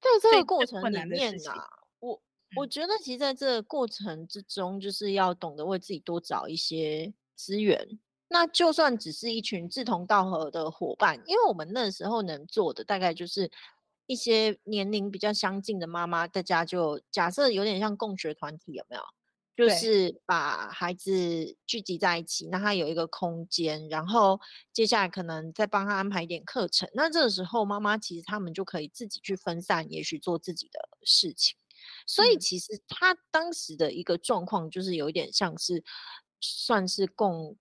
[0.00, 1.64] 在这个过程里面啊，
[2.00, 2.20] 我
[2.56, 8.00] 我觉得其实在这个过程之中，就是要懂得为自己多找一些资源。
[8.26, 13.48] 那就算只是一群志同道合的伙伴，因为我们那时候能做的大概就是。
[14.06, 19.02] 一些年龄比较相近的妈妈，大家就假设有点像共学团体，有没有？
[19.56, 24.40] 就是把孩子聚集在一起，那他有一个空间，然后
[24.72, 26.88] 接下来可能再帮他安排一点课程。
[26.92, 31.56] 那这个时候，妈妈其实他们就可以自己去分散，也许做自己的事情。
[32.04, 35.84] 所以其实他当时的一个状况，就是有一点像是
[36.40, 37.56] 算是共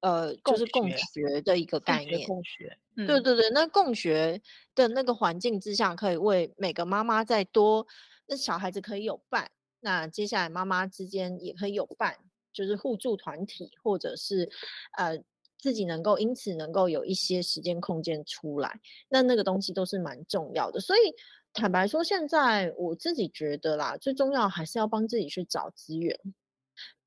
[0.00, 2.26] 呃，就是共学的一个概念。
[2.26, 4.40] 共学，嗯、对对对，那共学
[4.74, 7.86] 的那个环境之下，可以为每个妈妈再多，
[8.26, 12.16] 那小孩子可以有伴，那接下来妈妈之间也可以有伴，
[12.52, 14.48] 就是互助团体，或者是
[14.96, 15.18] 呃
[15.58, 20.78] 自己能够因此能够有一些时间空间出来，那那个东西都是蛮重要的。
[20.78, 21.00] 所以
[21.52, 26.16] 坦白说，现在我自己觉得啦，最重要还是要帮自己去找资源。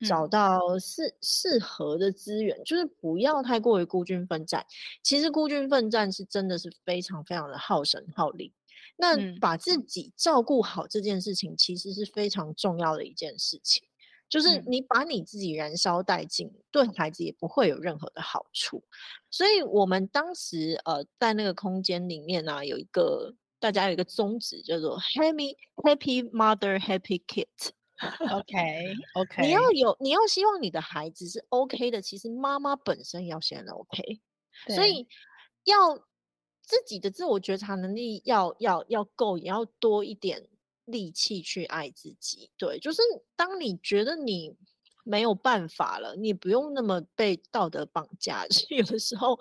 [0.06, 4.64] 找到适适合的资源，嗯，就是不要太过于孤军奋战。
[5.02, 8.52] 其实孤军奋战是真的是非常非常的耗神耗力。
[8.96, 13.82] 那把自己照顾好这件事情，其实是非常重要的一件事情。
[14.28, 18.82] 就是你把你自己燃烧殆尽，对孩子也不会有任何的好处。
[19.30, 27.46] 所以我们当时呃在那个空间里面呢，啊，有一个大家有一个宗旨叫做 Happy Happy Mother Happy Kid。
[28.30, 34.20] OK OK， 你要有，你要希望你的孩子是 OK 的，其实妈妈本身要先 OK，
[34.74, 35.06] 所以
[35.64, 35.96] 要
[36.62, 40.48] 自己的自我觉察能力要要要够，也要多一点
[40.84, 42.50] 力气去爱自己。
[42.56, 43.02] 对，就是
[43.36, 44.56] 当你觉得你
[45.04, 49.38] 没有办法了，你不用那么被道德绑架， 有的时候。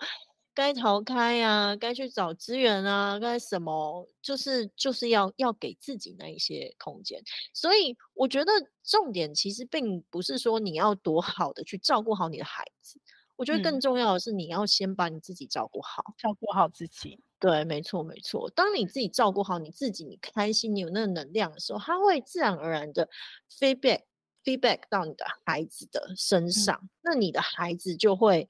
[0.53, 7.21] 该逃开呀、啊，该去找资源啊，该什么，就是就是要要给自己那一些空间。
[7.53, 8.51] 所以我觉得
[8.83, 12.99] 重点其实并不是说你要多好的去照顾好你的孩子，
[13.37, 17.17] 我觉得更重要的是你要先把你自己照顾好，嗯、照顾好自己。
[17.39, 18.49] 对，没错没错。
[18.51, 23.09] 当你自己照顾好你自己，你开心，你有那个能量的时候，他会自然而然的
[23.49, 24.01] feedback
[24.43, 28.49] feedback 到你的孩子的身上，嗯、那你的孩子就会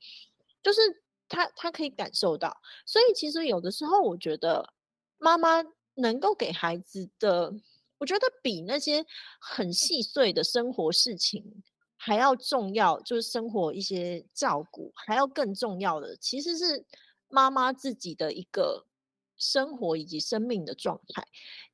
[0.63, 0.79] 就是。
[1.31, 4.73] 他他可以感受到，所以其实有的时候，我觉得
[5.17, 5.63] 妈妈
[5.95, 7.53] 能够给孩子的，
[7.97, 9.05] 我觉得比那些
[9.39, 11.63] 很细碎的生活事情
[11.95, 16.85] 还要重要，就是生活一些照顾还要更重要的，其实是
[17.29, 18.85] 妈妈自己的一个
[19.37, 21.25] 生活以及生命的状态。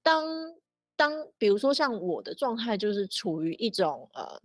[0.03, 0.55] 当
[0.95, 4.39] 当比如说像我的状态，就是处于一种呃。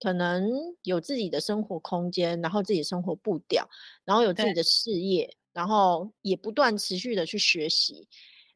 [0.00, 0.48] 可能
[0.82, 3.68] 有自己的生活空间，然后自己的生活步调，
[4.04, 8.08] 然后有自己的事业，然后也不断持续的去学习。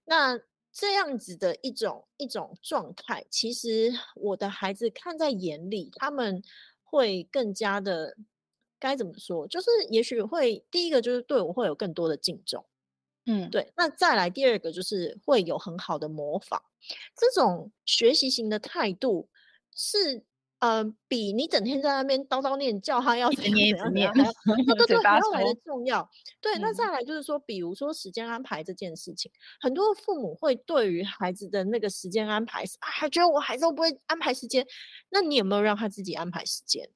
[0.05, 0.39] 那
[0.73, 6.41] 这样子的一种一种状态，其实我的孩子看在眼里，他们
[6.85, 8.17] 会更加的
[8.79, 9.47] 该怎么说？
[9.49, 12.65] 就是也许会第一个就是对我会有更多的敬重，
[13.27, 13.73] 嗯，对。
[13.77, 16.63] 那再来第二个就是会有很好的模仿，
[17.17, 19.29] 这种学习型的态度
[19.75, 20.25] 是。
[20.63, 26.09] 呃，比你整天在那边叨叨念叫他要怎样怎样怎样，对对对，还要来的重要。
[26.41, 34.65] 对，那再来就是说，比如说时间安排这件事情，嗯、很多父母会对于孩子的那个时间安排，啊，觉得我孩子都不会安排时间。
[35.11, 36.89] 那你有没有让他自己安排时间？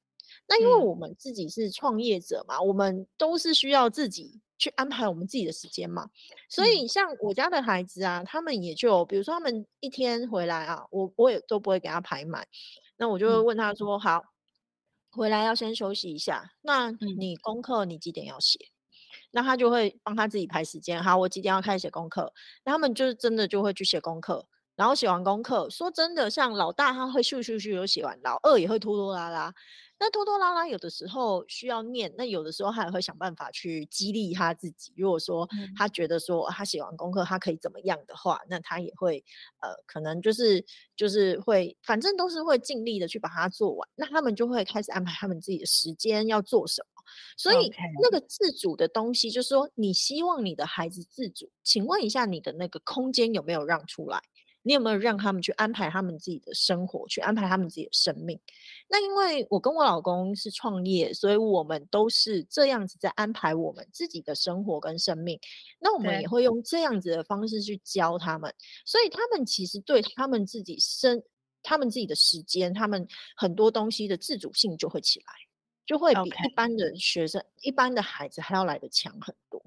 [0.47, 6.09] 那因为我们自己是创业者嘛，嗯、我们都是需要自己去安排我们自己的时间嘛。
[6.47, 12.47] 所以像我家的孩子啊，他们也就比如说他们一天回来啊，我我也都不会给他排满。
[12.97, 14.23] 那我就会问他说：“嗯、好，
[15.11, 16.51] 回来要先休息一下。
[16.61, 21.01] 那你功课你几点要写？”嗯、那他就会帮他自己排时间。
[21.03, 22.33] 好，我几点要开始写功课？
[22.65, 24.47] 那他们就是真的就会去写功课。
[24.75, 29.51] 然后写完功课，说真的，像老大他会咻咻咻就写完，老二也会拖拖拉拉。
[29.99, 34.93] 那拖拖拉拉有的时候需要念，那有的时候他也会想办法去激励他自己。
[34.95, 39.23] 如果说他觉得说他写完功课他可以怎么样的话，那他也会
[39.61, 40.63] 呃可能就是
[40.95, 43.89] 就是会，反正都是会尽力的去把它做完。
[43.95, 47.03] 那他们就会开始安排他们自己的时间要做什么。
[47.37, 54.21] 所以那个自主的东西，就是说你希望你的孩子自主，请问一下你的那个空间有没有让出来？
[54.67, 58.37] 你有没有让他们去安排他们自己的生活，去安排他们自己的生命？
[58.89, 65.39] 那因为我跟我老公是创业，所以我们都是这样子在安排我们自己的生活跟生命。
[65.79, 68.53] 那我们也会用这样子的方式去教他们，
[68.85, 71.23] 所以他们其实对他们自己生、
[71.63, 75.33] 他们自己的时间、他们很多东西的自主性就会起来，
[75.85, 79.63] 就会比一般的学生.一般的孩子还要来得强很多。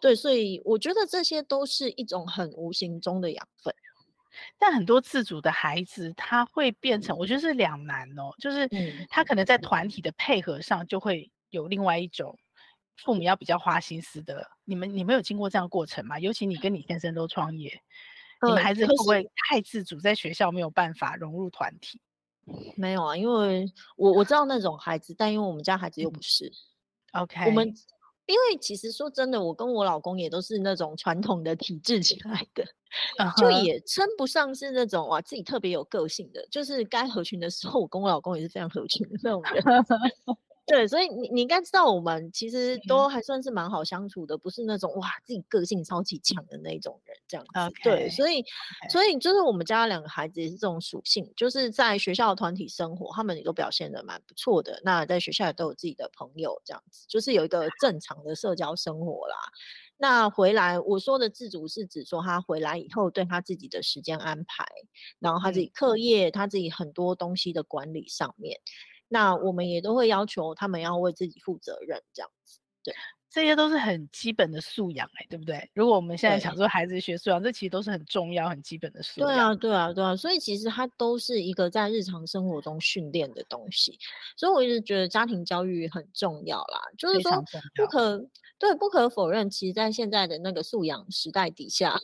[0.00, 3.74] 对，所以我觉得这些都是一种很无形中的养分。
[4.58, 8.68] 但很多自主的孩子，他会变成，我觉得是两难哦，就是
[9.08, 12.38] 他可能在团体的配合上，就会有另外一种
[12.96, 14.48] 父母要比较花心思的。
[14.64, 16.18] 你们你们有经过这样的过程吗？
[16.18, 17.80] 尤其你跟你先生都创业，
[18.46, 22.00] 你们孩子会不会太自主，在学校没有办法融入团体？
[22.76, 26.52] 没有啊，因为我我知道那种孩子，但因为我们家孩子又不是。
[27.12, 27.74] OK，我们。
[28.28, 32.62] 因为其实说真的，我跟我老公也都是那种传统的体制起来的
[33.18, 33.40] ，uh huh.
[33.40, 36.46] 就也称不上是那种哇自己特别有个性的。
[36.50, 39.64] 就是该合群的时候，我跟我老公也是非常合群的那种人。
[40.68, 47.52] 对，所以你你应该知道，我们其实都还算是蛮好相处的，嗯、不是那种哇自己个性超级强的那种人这样子。
[47.58, 48.44] Okay, 对，所以.
[48.90, 54.80] 所以就是我们家两个孩子也是这种属性，就是在学校的团体生活，他们也都表现的蛮不错的。
[54.84, 59.36] 那在学校也都有自己的朋友，这样子就是有一个正常的社交生活啦。
[59.96, 64.66] 那回来我说的自主是指说他回来以后对他自己的时间安排，
[65.18, 68.60] 然后他自己课业，嗯、他自己很多东西的管理上面。
[69.08, 72.94] 那我们也都会要求他们要为自己负责任，这样子，对，
[73.30, 75.70] 这些都是很基本的素养，哎，对不对？
[75.74, 79.28] 如果我们现在想说孩子学素养，这其实都是很重要、很基本的素养。
[79.28, 83.98] 对啊，对啊，对啊，所以其实它都是一个在日常生活中训练的东西。
[84.36, 87.32] 所以我一直觉得家庭教育很重要啦，就是说
[87.74, 88.18] 不可
[88.58, 91.98] 对，不可否认，其实，在现在的那个素养时代底下，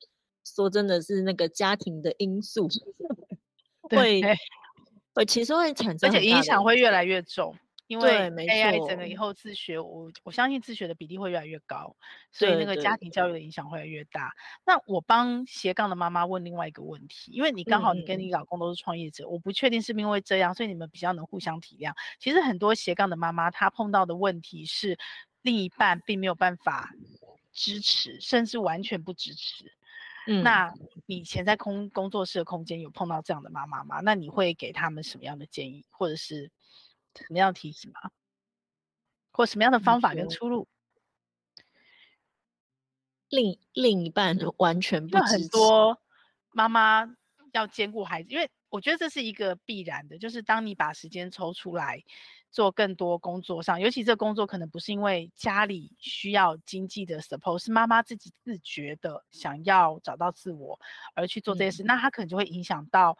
[0.44, 2.68] 说真的是那个家庭的因素
[3.82, 4.20] 会。
[5.20, 7.54] 会其实会产生，而且影响会越来越重，
[7.88, 11.94] 因为 AI 整个以后自学，我我相信自学的比例会越来越高，
[12.32, 14.32] 所以那个家庭教育的影响会越来越大。
[14.64, 21.92] 那我帮斜杠的妈妈问另外一个问题，因为你刚好你跟你老公都是创业者，嗯、我不确定是不是因为这样，所以你们比较能互相体谅。
[22.18, 24.98] 其实很多斜杠的妈妈她碰到的问题是
[25.42, 26.94] 另一半并没有办法
[27.52, 29.70] 支持，甚至完全不支持。
[30.32, 30.72] 嗯，那
[31.06, 34.00] 你以前在空工作室的空间有碰到这样的妈妈吗？
[34.00, 36.52] 那你会给他们什么样的建议，或者是
[37.16, 38.12] 什么样的提醒吗？
[39.32, 40.68] 或什么样的方法跟出路？
[43.28, 45.18] 另另一半完全不。
[45.18, 46.00] 很多
[46.52, 47.04] 妈妈
[47.52, 52.04] 要兼顾孩子，因为我觉得这是一个必然的，就是当你把时间抽出来。
[52.50, 60.78] 做更多工作上，尤其这个工作可能不是因为家里需要经济的 support，是妈妈自己自觉的想要找到自我
[61.14, 63.16] 而去做这件事，嗯、那她可能就会影响到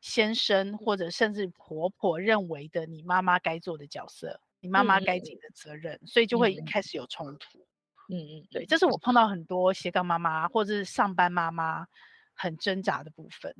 [0.00, 7.58] 先生或者甚至婆婆认为的你妈妈该做的角色，你妈妈该尽的责任，嗯、所以就会开始有冲突。
[8.10, 11.86] 嗯嗯，对，这是我碰到很多斜杠妈妈或者是上班妈妈
[12.32, 13.54] 很挣扎的部分。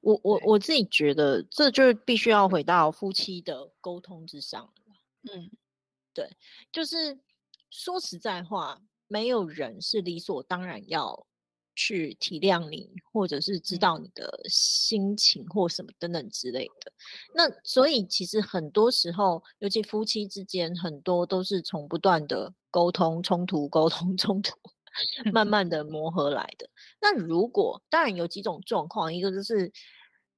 [0.00, 4.72] 我我我自己觉得，这就是必须要回到夫妻的沟通之上。
[5.32, 5.50] 嗯，
[6.14, 6.36] 对，
[6.72, 7.18] 就是
[7.70, 11.26] 说实在话，没有人是理所当然要
[11.74, 16.92] 去体谅你，或者是知道你的心情或什么等等之类的。
[17.34, 24.56] 那所以其实很多时候，尤其夫妻之间，很多都是从不断的沟通冲突、沟通冲突。
[25.32, 26.68] 慢 慢的磨合来的。
[27.00, 29.72] 那如果当然有几种状况，一个就是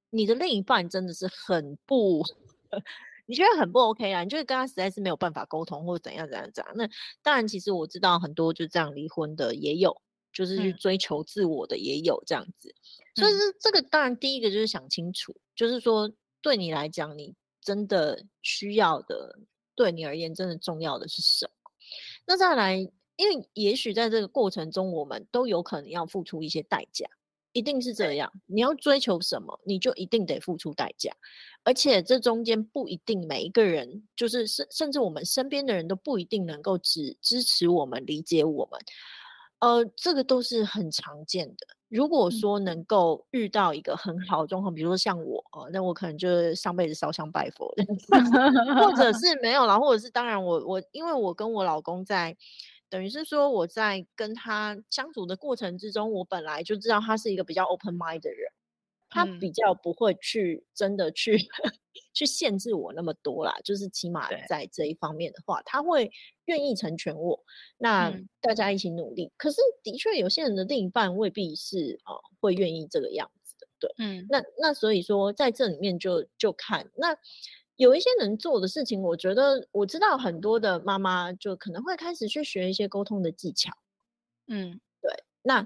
[0.09, 2.23] 你的另一半真的是很不，
[3.27, 4.23] 你觉得很不 OK 啊？
[4.23, 6.73] 你觉得跟他实在是没有办法沟通，或者怎样怎样怎样？
[6.75, 6.89] 那
[7.21, 10.01] 当然，其实我知道很多就这样离婚的也有，
[10.33, 12.73] 就是去追求自我的也有这样子。
[13.15, 19.39] 嗯、所以是这个当然第一个就是想清楚，就是说对你来讲，你真的需要的，
[19.75, 21.71] 对你而言真的重要的是什么？
[22.25, 22.91] 那再来。
[23.19, 27.05] 因为也许在这个过程中，我们都有可能要付出一些代价，
[27.51, 28.31] 一定是这样。
[28.45, 31.11] 你要追求什么，你就一定得付出代价，
[31.65, 38.79] 而且这中间不一定每一个人，就是甚甚至我们身边的人都不一定能够只支持我们、理解我们。
[39.59, 41.67] 呃，这个都是很常见的。
[41.89, 47.83] 如果说能够遇到一个很好的状况，比如说像我，呃，那我可能就是上辈子烧香拜佛的，
[48.79, 52.37] 或者是没有啦，或者是当然我我因为我跟我老公在。
[52.89, 58.51] 等于是说，我在跟他相处的过程之中，我本来就知道他是一个比较 open mind 的人，
[59.09, 61.71] 他比较不会去真的去、嗯、
[62.13, 63.55] 去限制我那么多啦。
[63.63, 66.11] 就是起码在这一方面的话，他会
[66.45, 67.39] 愿意成全我。
[67.77, 68.11] 那
[68.41, 69.25] 大家一起努力。
[69.25, 73.67] 嗯、可是的确，有些人的另一半未必是啊、呃、会愿意这个样子的。
[73.79, 77.15] 对，嗯，那那所以说在这里面就就看那。
[77.79, 83.71] 有一些能做的事情，我觉得我知道很多的妈妈就可能会开始去学一些沟通的技巧，
[84.47, 85.09] 嗯，对，
[85.43, 85.65] 那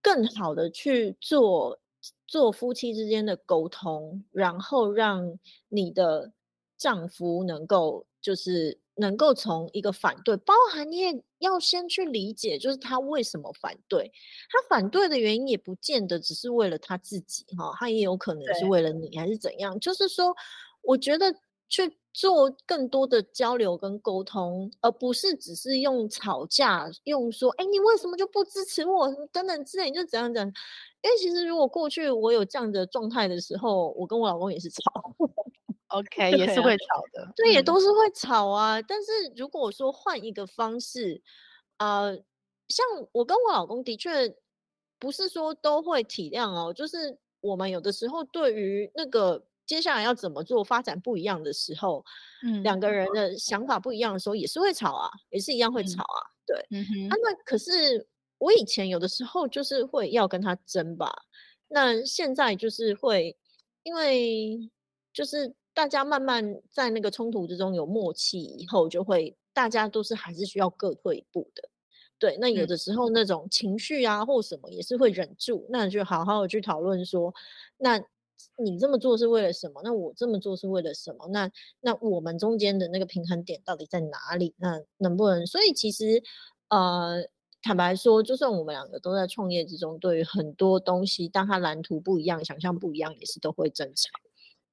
[0.00, 1.80] 更好的去做
[2.28, 5.36] 做夫妻之间的沟通，然后让
[5.68, 6.32] 你的
[6.78, 14.12] 丈夫能够就是能够从一个反对，包含你也要先去理解，就是他为什么反对，
[14.48, 20.36] 他反对的原因也不见得只是为了他自己哈，他也有可能是为了你还是怎样，就是说。
[20.82, 21.34] 我觉得
[21.68, 30.46] 去做更多的交流跟沟通，而不是只是用吵架，用说“哎，你为什么就不支持我”等等之类，你就怎样讲。
[30.46, 35.14] 因为其实如果过去我有这样的状态的时候，我跟我老公也是吵
[35.88, 38.78] ，OK， 也是会吵的，对，也都是会吵啊。
[38.78, 41.22] 嗯、但是如果说换一个方式，
[41.78, 42.14] 呃，
[42.68, 44.36] 像我跟我老公的确
[44.98, 49.42] 不是说都会体谅哦，就是我们有的时候对于那个。
[49.72, 52.04] 接下来要怎么做，发展不一样的时候，
[52.42, 56.84] 嗯，两个人的想法不一样的时候，也是会吵啊，也是一样会吵啊，嗯、对，嗯。
[56.84, 58.06] 哼，啊，那可是
[58.36, 61.10] 我以前有的时候就是会要跟他争吧，
[61.68, 63.34] 那现在就是会，
[63.82, 64.70] 因为
[65.10, 71.66] 就是大家慢慢在那个冲突之中有默契以后，就会大家都是还是需要各退一步的。
[72.18, 77.34] 对，那有的时候那种情绪啊，或什么也是会忍住，那就好好的去讨论说，
[77.78, 77.98] 那
[78.56, 79.80] 你这么做是为了什么？
[79.84, 81.26] 那我这么做是为了什么？
[81.28, 84.54] 那那我们中间的那个平衡点到底在哪里？
[84.58, 85.46] 那能不能？
[85.46, 86.22] 所以其实，
[86.68, 87.24] 呃，
[87.62, 94.12] 坦白说，就算我们两个都在创业之中，对于很多东西，当它蓝图不一样、想象不一样，也是都会正常。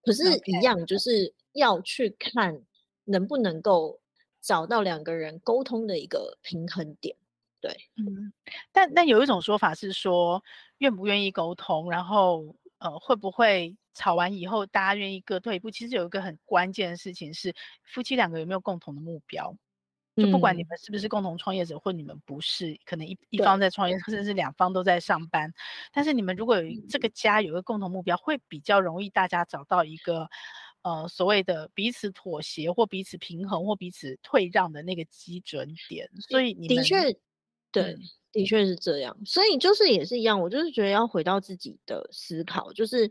[0.03, 2.61] 可是，一样就是要去看
[3.05, 3.99] 能不能够
[4.41, 7.15] 找到两个人沟通的一个平衡点。
[7.61, 8.31] 对，嗯，
[8.71, 10.41] 但但有一种说法是说，
[10.77, 15.69] 愿不愿意沟通，然后呃，会不会吵完以后大家愿意各退一步？
[15.69, 17.53] 其实有一个很关键的事情是，
[17.83, 19.55] 夫妻两个有没有共同的目标？
[20.15, 25.53] 就不管你们是不是共同创业者，嗯、或你们不是，可能一一方在创业，甚至两方都在上班，
[25.93, 30.29] 但是你们如果有这个家有一个共同目标，会比较容易大家找到一个
[30.81, 36.09] 呃所谓的彼此妥协或彼此平衡或彼此退让的那个基准点。
[36.29, 37.17] 所以你们的确。
[37.71, 37.99] 对，嗯、
[38.31, 43.07] 的确是这样，所以就是也是一样，我就是觉得要回到自己的思考，就是，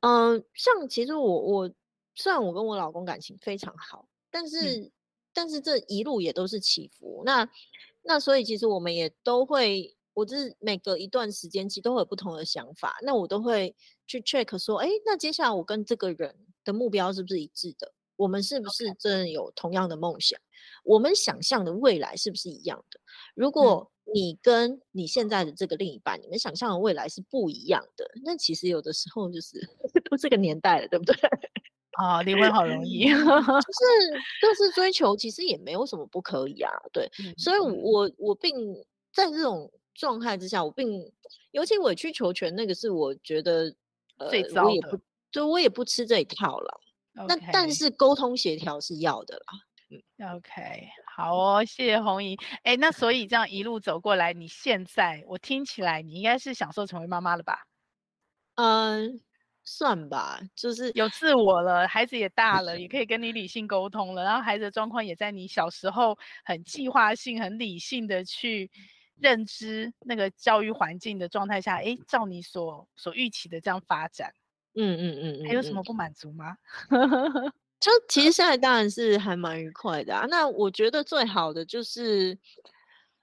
[0.00, 1.70] 嗯、呃，像其实我我
[2.14, 4.92] 虽然我跟我老公感情非常好，但是、嗯、
[5.32, 7.48] 但是这一路也都是起伏，那
[8.02, 13.74] 那所以其实我们也都会，我就是每隔一段时间其实都会有不同的想法，那我都会
[14.06, 16.34] 去 check 说，哎，那接下来我跟这个人
[16.64, 17.92] 的目标是不是一致的？
[18.16, 20.38] 我们是不是真的有同样的梦想.
[20.84, 23.00] 我们想象的未来是不是一样的？
[23.34, 29.60] 如果你跟你现在的这个另一半，嗯、你们想象的未来是不一样的，那其实有的时候就是
[30.10, 31.14] 都这个年代了，对不对？
[31.92, 33.24] 啊，离婚好容易，就是
[34.40, 36.70] 就是追求，其实也没有什么不可以啊。
[36.92, 38.74] 对，嗯、所以我我并
[39.12, 41.12] 在这种状态之下，我并
[41.52, 43.72] 尤其委曲求全，那个是我觉得
[44.16, 44.30] 呃，
[44.64, 44.98] 我也不
[45.30, 46.80] 就我也不吃这一套了。
[47.14, 49.44] 那但是沟通协调是要的啦。
[49.92, 52.34] 嗯，OK，好哦，谢谢红姨。
[52.62, 57.66] 哎，那所以这样一路走过来，你现在我听起来你应该是享受成为妈妈了吧？
[58.54, 59.20] 嗯，
[59.64, 68.70] 算吧，就是有自我了，孩子也大了， 也可以跟你理性沟通了，然后孩子的状况也在你小时候很计划性、很理性的去
[69.16, 74.32] 认知那个教育环境的状态下，哎，照你所所预期的这样发展。
[74.74, 76.56] 嗯嗯嗯嗯，还有什么不满足吗？
[77.82, 80.24] 就 其实现在当然是还蛮愉快的啊。
[80.30, 82.38] 那我觉得最好的就是，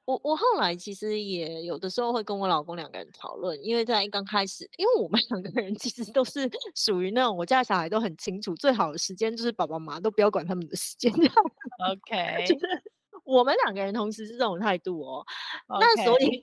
[0.05, 11.11] 我我后来其实也有的时候会跟我老公两个人讨论，因为在刚开始，因为我们两个人其实都是 属于那种我家小孩都很清楚，最好的时间就是爸爸妈妈都不要管他们的时间。
[11.11, 12.83] OK 就是。
[13.25, 15.23] 我们两个人同时是这种态度哦.
[15.67, 16.41] 那所以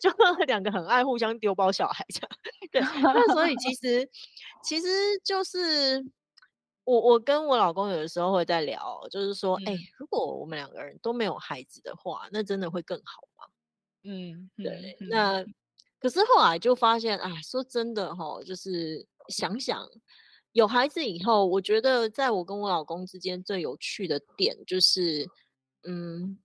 [0.00, 0.10] 就
[0.46, 2.30] 两个很爱互相丢包小孩这样，
[2.72, 4.08] 对，那所以其实
[4.64, 4.88] 其实
[5.22, 6.04] 就是
[6.84, 13.46] 我我跟我老公有的时候会在聊，就是说，哎、嗯欸，如果我们两个人都没有孩子的话，那真的会更好吗？
[14.04, 15.44] 嗯，对，嗯、那
[15.98, 19.86] 可是后来就发现，哎，说真的哈，就是想想
[20.52, 25.28] 有孩子以后，我觉得在我跟我老公之间最有趣的点就是。
[25.86, 26.38] 嗯，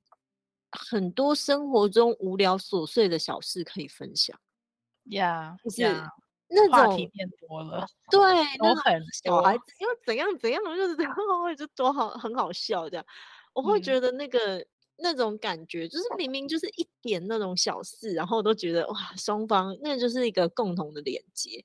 [0.69, 4.37] 很多生活中无聊琐碎的小事可以分享，
[5.11, 6.09] 呀，就是 yeah,
[6.49, 8.19] 那种话题变多了，对，
[8.59, 11.15] 都很小孩子又怎样怎样，就是这样，
[11.57, 13.05] 就多好，很好笑这样。
[13.53, 14.65] 我会觉得那个、嗯、
[14.97, 21.63] 那种感觉，就是明明就是一点那种小事，然后都觉得哇，双方那就是一个共同的连接。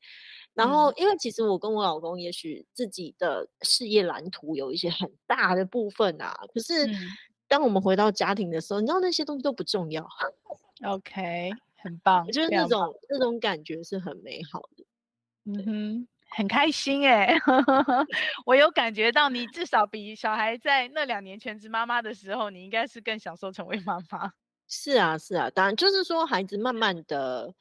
[0.54, 6.86] 然后，因为其实我跟我老公，也许自己的事业蓝图有一些很大的部分啊，可是。
[6.86, 6.94] 嗯
[7.46, 10.04] 当我们回到家庭的时候，你知道那些东西都不重要。
[10.82, 11.50] OK，
[11.84, 14.84] 很棒，就是那种那种感觉是很美好的。
[15.44, 17.36] 嗯哼，很开心哎，
[18.46, 24.32] 我有感觉到你至少比小孩在那两年全职妈妈的时候，你应该是更享受成为妈妈。
[24.66, 27.54] 是啊，是啊，当然就是说孩子慢慢的。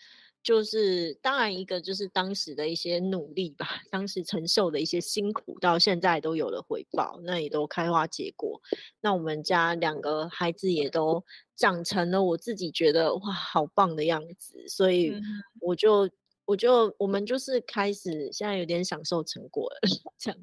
[0.44, 8.62] 就是当然一个就是当时的一些努力吧，当时承受的一些辛苦，到现在都有了回报，那也都开花结果。
[9.00, 11.24] 那我们家两个孩子也都
[11.56, 15.14] 长成了我自己觉得哇好棒的样子，所以
[15.62, 16.12] 我就、嗯、
[16.44, 19.80] 我就我们就是开始现在有点享受成果了，
[20.20, 20.40] 这样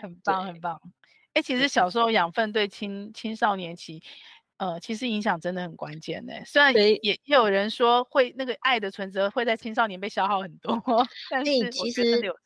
[0.00, 0.80] 很棒很棒。
[1.34, 4.00] 哎、欸，其实小时候养分对青青少年期。
[4.62, 6.32] 呃，其实影响真的很关键呢。
[6.46, 10.80] 虽然也也有人说会那个爱的存折会在青少年被消耗很多，
[11.28, 12.40] 但是其实有差。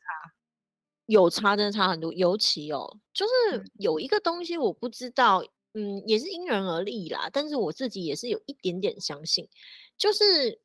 [1.05, 2.11] 有差，真的差很多。
[2.11, 5.43] 尤其哦，就是有一个东西我不知道，
[5.75, 7.29] 嗯，也是因人而异啦。
[7.31, 9.47] 但是我自己也是有一点点相信，
[9.95, 10.59] 就是，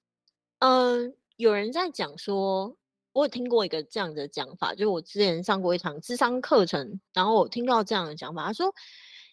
[0.60, 2.74] 嗯、呃，有人在讲说，
[3.12, 8.74] 我有听过一个这样的讲法，就是我之前上过一堂智商课程，然后我听到这样的讲法，他说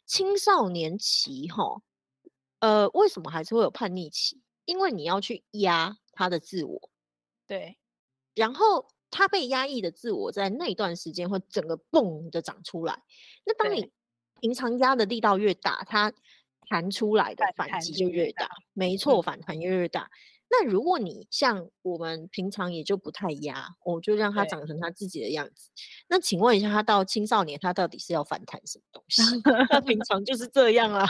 [0.05, 1.81] 青少年期哈，
[2.59, 4.41] 呃，为什么还是会有叛逆期？
[4.65, 6.89] 因为你要去压他的自我，
[7.47, 7.77] 对，
[8.35, 8.87] 然后。
[9.11, 13.01] 他被压抑的自我，在那段时间会整个蹦的长出来。
[13.43, 13.91] 那当你
[14.39, 16.13] 平常压的力道越大，它
[16.69, 18.47] 弹出来的反击就越大。
[18.73, 20.11] 没错，反弹越越大。
[20.47, 25.71] 那如果你像我们平常也就不太压，我就让他长成他自己的样子。
[26.07, 29.23] 那请问一下，他到青少年，他到底是要反弹什么东西？
[29.71, 31.09] 他平常就是这样啊。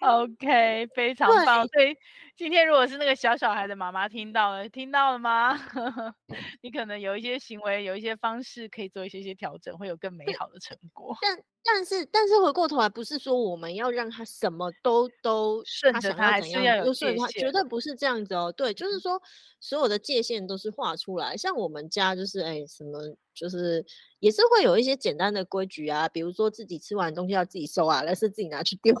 [0.00, 1.66] OK，非常棒。
[1.68, 1.94] 所以
[2.36, 5.58] 今天如果是那个小小孩的妈妈听到了，听到了吗？
[6.62, 11.16] 你可能有一些行为，有一些方式可以做一些些调整，会有更美好的成果。
[11.20, 17.28] 但但是但是回过头来，不是说我们要让他什么都都顺着他，他，还是要有界限。
[17.28, 18.50] 绝对不是这样子哦。
[18.56, 19.20] 对，就是说
[19.60, 21.36] 所有的界限都是画出来。
[21.36, 22.98] 像我们家就是哎什么，
[23.34, 23.84] 就是
[24.20, 28.94] 也是会有一些简单的规矩啊，比如说自己吃完东西要自己收啊，那 是自己拿去丢。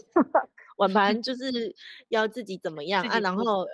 [0.80, 1.74] 碗盘 就是
[2.08, 3.20] 要自己怎么样啊？
[3.20, 3.66] 然后，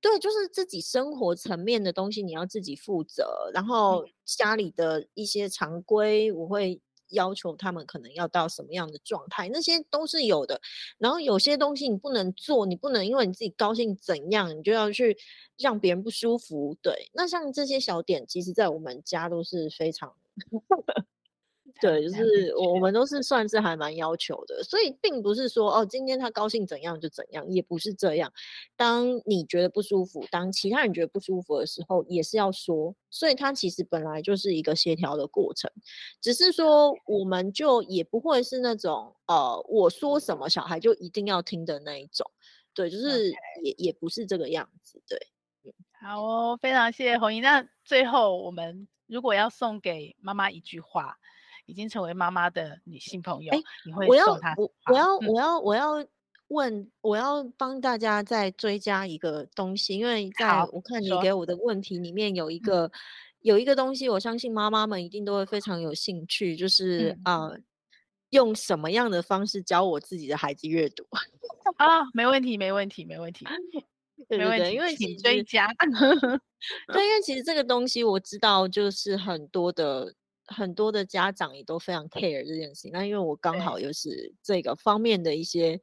[0.00, 3.50] 对，就是自己生活层面的东西你要自己负责。
[3.54, 6.80] 然后家里的一些常规，我会
[7.10, 10.60] 要求他们可能要到什么样的状态，那些都是有的。
[10.98, 15.16] 然后有些东西你不能做，你不能因为你自己高兴怎样，你就要去
[15.56, 16.76] 让别人不舒服。
[16.82, 20.12] 对，那像这些小点，其实在我们家都是非常。
[21.80, 28.32] 对，就是我们都是算是还蛮要求的，所以并不是说哦，今天他高兴怎样就怎样，也不是这样。
[28.74, 32.92] 当你觉得不舒服，当其他人觉得不舒服的时候，也是要说。
[33.10, 35.70] 所以它其实本来就是一个协调的过程，
[36.20, 42.28] 只是说我们就也不会是那种呃，我说什么小孩就一定要听的那一种。
[42.74, 43.30] 对，就是
[43.62, 45.00] 也.也不是这个样子。
[45.08, 45.16] 对，
[46.00, 47.40] 好哦，非常谢谢虹莹。
[47.40, 51.16] 那最后我们如果要送给妈妈一句话。
[51.68, 54.54] 已经成为妈妈的女性朋友，欸、你会送她？
[54.56, 56.06] 我我要我要我要
[56.48, 62.90] 问，我要帮大家再追加一个东西，因为在我看你给我的问题里面有一个
[63.40, 67.60] 有一个东西，我相信妈妈们一定都会非常有兴趣，就是啊、嗯呃，
[68.30, 71.06] 用什么样的方式教我自己的孩子阅读
[71.76, 72.02] 啊？
[72.14, 73.44] 没问题，没问题，没问题，
[74.26, 75.68] 对对对，没问题，因为请追加。
[76.92, 80.14] 对，因为其实这个东西我知道，就是很多的。
[80.48, 85.80] 很多的家长也都非常 care 这件事情，那因为我刚好又是这个方面的一些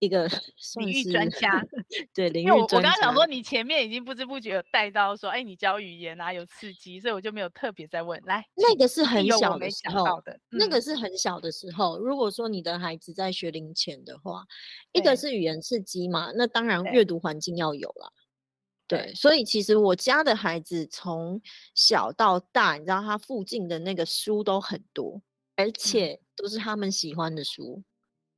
[0.00, 0.26] 一个
[0.80, 1.64] 领域专家，
[2.12, 2.60] 对领域专家。
[2.60, 8.20] 我我刚刚想说，你前面已经不知不觉有带到说，哎，你教语言啊，有刺激，所以我就没有特别再问。
[8.24, 11.98] 来，那个是很小的时候的，那个是很小的时候。
[11.98, 14.44] 如果说你的孩子在学龄前的话，
[14.92, 18.12] 一个是语言刺激嘛，那当然阅读环境要有了。
[18.88, 21.40] 对，所以其实我家的孩子从
[21.74, 25.22] 小到大，你知道他附近的那个书都很多，
[25.56, 27.84] 而且都是他们喜欢的书，嗯、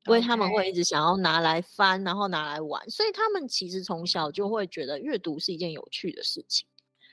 [0.05, 2.89] 所以他们会一直想要拿来翻，然后拿来玩。
[2.89, 6.69] 所以他们其实从小就会觉得阅读是一件有趣的事情。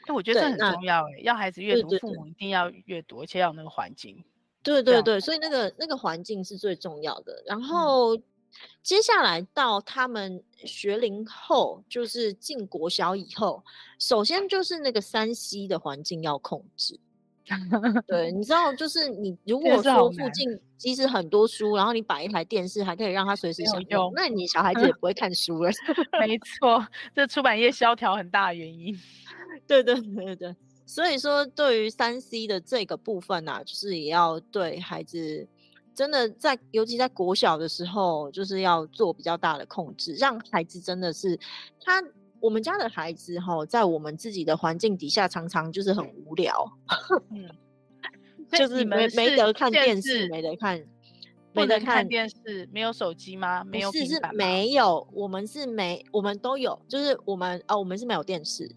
[0.07, 4.23] 那我觉得这很重要诶，要孩子阅读，父母一定要阅读，而且要有那个环境。
[4.61, 7.41] 对对对，所以那个那个环境是最重要的。
[7.47, 8.15] 然后。
[8.51, 13.63] 嗯接下来到他们学龄后，就是进国小以后，
[13.99, 16.99] 首先就是那个三 C 的环境要控制。
[18.07, 25.71] 对，你知道，就是你如果说附近其实很多书，然后你摆一台电视，还可以让他随时享用，那你小孩子也不会看书了。
[26.19, 26.85] 没错，
[27.15, 28.99] 这出版业萧条很大的原因。
[29.67, 35.47] 对对对对，所以说对于三 C 的这个部分啊，就是也要对孩子。
[36.01, 41.39] 真的在，尤其在国小的时候，就是要做比较大的控制，让孩子真的是
[41.79, 42.03] 他。
[42.39, 46.65] 我们家的孩子哈，在我们自己的环境底下，常常就是很无聊，
[47.29, 47.47] 嗯，
[48.57, 50.83] 就是没没得看电视，没得看，
[51.53, 53.63] 没得看电视，没有手机吗？
[53.63, 58.67] 没有，是是没有，我们是没，我们都有，就是我们哦，我们是没有电视，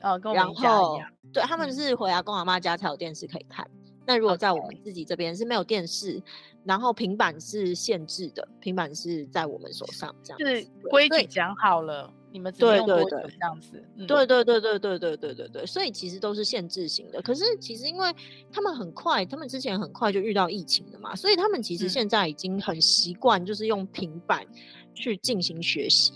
[0.00, 3.68] 哦，跟我们家一样，对，他们是回阿公阿妈家才有电视可以看。
[4.06, 6.22] 那如果在我们自己这边是没有电视.
[6.64, 10.60] 然后平板是限制的，平板是在我们手上这样子。
[10.60, 13.82] 是规矩讲好了，你们只用多久这样子？
[14.06, 17.20] 对对对对对对对对对对，所以其实都是限制型的。
[17.20, 18.14] 可是其实因为
[18.50, 24.46] 他们很快，他们之前很快就遇到疫情了嘛，所以他们其实现在已经很习惯，就是用平板
[24.94, 26.14] 去进行学习。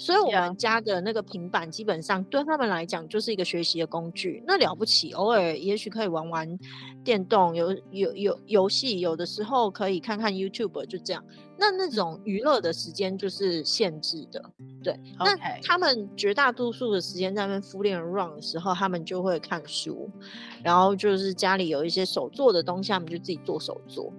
[0.00, 4.42] 所以我们家的那个平板基本上对他们来讲就是一个学习的工具。
[4.46, 6.58] 那了不起，偶尔也许可以玩玩
[7.04, 11.22] 电动，有有有游戏，有的时候可以看看 YouTube，就这样。
[11.58, 14.42] 那那种娱乐的时间就是限制的，
[14.82, 14.98] 对。
[15.18, 20.08] 那他们绝大多数的时间在那边敷脸 run 的时候，他们就会看书，
[20.64, 24.10] 然后就是家里有一些手做的东西，他们就自己做手做。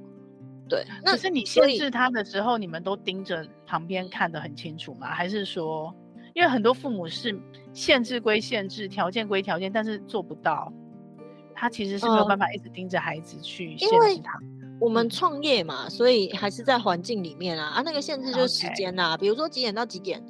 [0.72, 5.08] 对，那是你限制他的时候，你们都盯着旁边看得很清楚吗？
[5.08, 5.94] 还是说，
[6.34, 7.38] 因为很多父母是
[7.74, 10.72] 限制归限制，条件归条件，但是做不到，
[11.54, 14.40] 他其实是没有办法一直盯着孩子去限制他。
[14.40, 20.24] 嗯、我们创业嘛，所以还是在环境里面啊啊，那个限制就是时间呐.比如说几点到几点，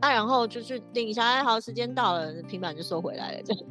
[0.00, 3.62] 啊，然后就去定一下，哎，好，时间到了，平板就收回来了，这样。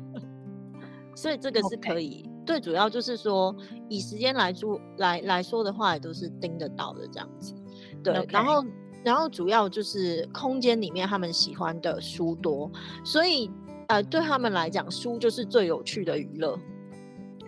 [1.15, 2.29] 所以这个是可以。
[2.47, 3.53] 最主要就是说，
[3.89, 7.53] 以时间来说来来说的话，也都是盯得到的这样子。
[8.01, 8.31] 对，Okay.
[8.31, 8.65] 然后
[9.03, 12.71] 然后主要就是空间里面他们喜欢的书多，
[13.03, 13.51] 所以
[13.89, 16.57] 呃对他们来讲，书就是最有趣的娱乐。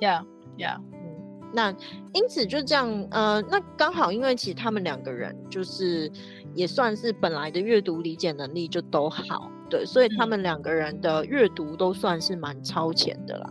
[0.02, 0.26] Yeah,
[0.58, 1.72] yeah，嗯，那
[2.14, 6.12] 因此就这样，呃，那刚好因为其实他们两个人就是
[6.54, 13.50] 也算是本来的阅读理解能力就都好，对，所以他们两个人的阅读都算是蛮超前的啦。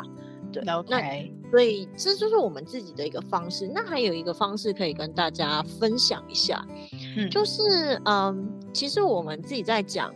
[0.51, 1.35] 对，OK。
[1.51, 3.67] 所以这就是我们自己的一个方式。
[3.75, 6.67] 那还有一个方式可以跟大家分享一下，
[7.17, 10.13] 嗯，就是嗯，其实我们自己在讲，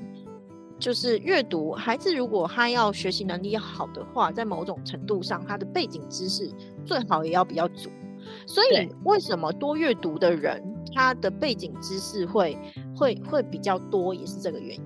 [0.78, 6.50] 就是阅读，孩子如果他要学习能力好的话，在某种程度上，他的背景知识
[6.84, 7.88] 最好也要比较足。
[8.46, 10.62] 所以为什么多阅读的人，
[10.94, 12.56] 他的背景知识会
[12.96, 14.82] 会会比较多，也是这个原因。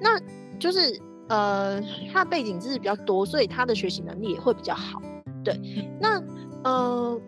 [0.00, 0.18] 那
[0.58, 5.02] 就是呃，他背景知识比较多，所以他的学习能力也会比较好。
[5.44, 5.60] 对，
[6.00, 6.22] 那
[6.64, 7.20] 呃，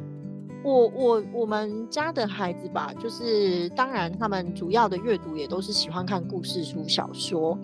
[0.62, 7.58] 我我我们家的孩子吧，就是当然他们主要的阅读也都是喜欢看故事书、小说。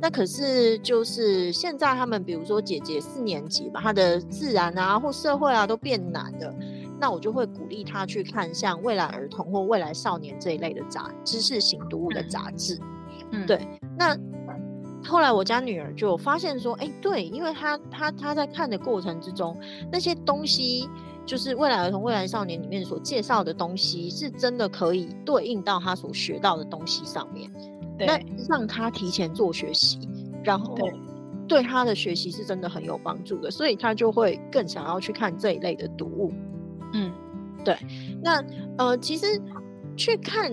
[0.00, 6.54] 那可是就是现在他们，比如说姐姐四年级吧，她的自然啊或社会啊都变难了，
[7.00, 12.78] 那我就会鼓励他去看像未来儿童或未来少年这一类的杂知识型读物的杂志。
[13.32, 13.60] 嗯，对，
[13.98, 14.16] 那。
[15.04, 19.56] 后来我家女儿就发现说，哎、欸，对，因为她她她在看的过程之中，
[19.90, 20.88] 那些东西
[21.24, 27.50] 就是未来儿童、未来少年里面所介绍的东西，是真的可以对应到她所学到的东西上面。
[27.96, 29.98] 对，那让她提前做学习，
[30.42, 30.76] 然后
[31.46, 36.32] 对她的学习是真的很有帮助的，所以她就会更想要去看这一类的读物。
[36.92, 37.12] 嗯，
[37.64, 37.76] 对。
[38.22, 38.44] 那
[38.76, 39.40] 呃，其实
[39.96, 40.52] 去看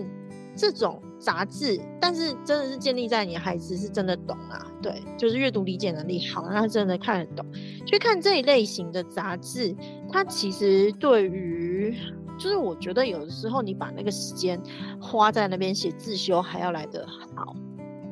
[0.56, 1.02] 这种。
[1.20, 7.46] 杂志，但是真的是建立在你孩子是真的懂啊，对，就是阅读理解能力好，让他真的看得懂。
[7.86, 9.76] 去看这一类型的杂志，
[10.12, 11.96] 它其实对于，
[12.38, 14.62] 就是我觉得有的时候你把那个时间
[15.00, 17.56] 花在那边写自修还要来得好，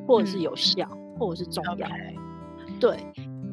[0.07, 1.87] 或者是有效，嗯、或者是重要。
[2.79, 2.97] 对，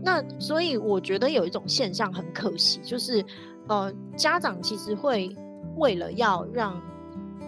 [0.02, 3.24] 那所以我觉得有一种现象很可惜，就是
[3.68, 5.34] 呃，家长其实会
[5.76, 6.80] 为了要让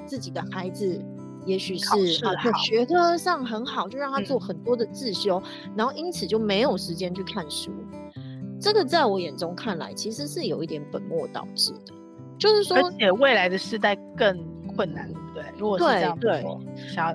[0.05, 1.03] 自己的孩子。
[1.45, 7.70] 也许是啊，学科上很好，就让他做很多的自修，嗯，然后因此就没有时间去看书。
[8.61, 11.95] 这个在我眼中看来，其实是有一点本末倒置的。
[12.38, 14.36] 就是说，而且未来的世代更
[14.74, 15.45] 困难，对不对？
[15.59, 16.45] 如果是这样对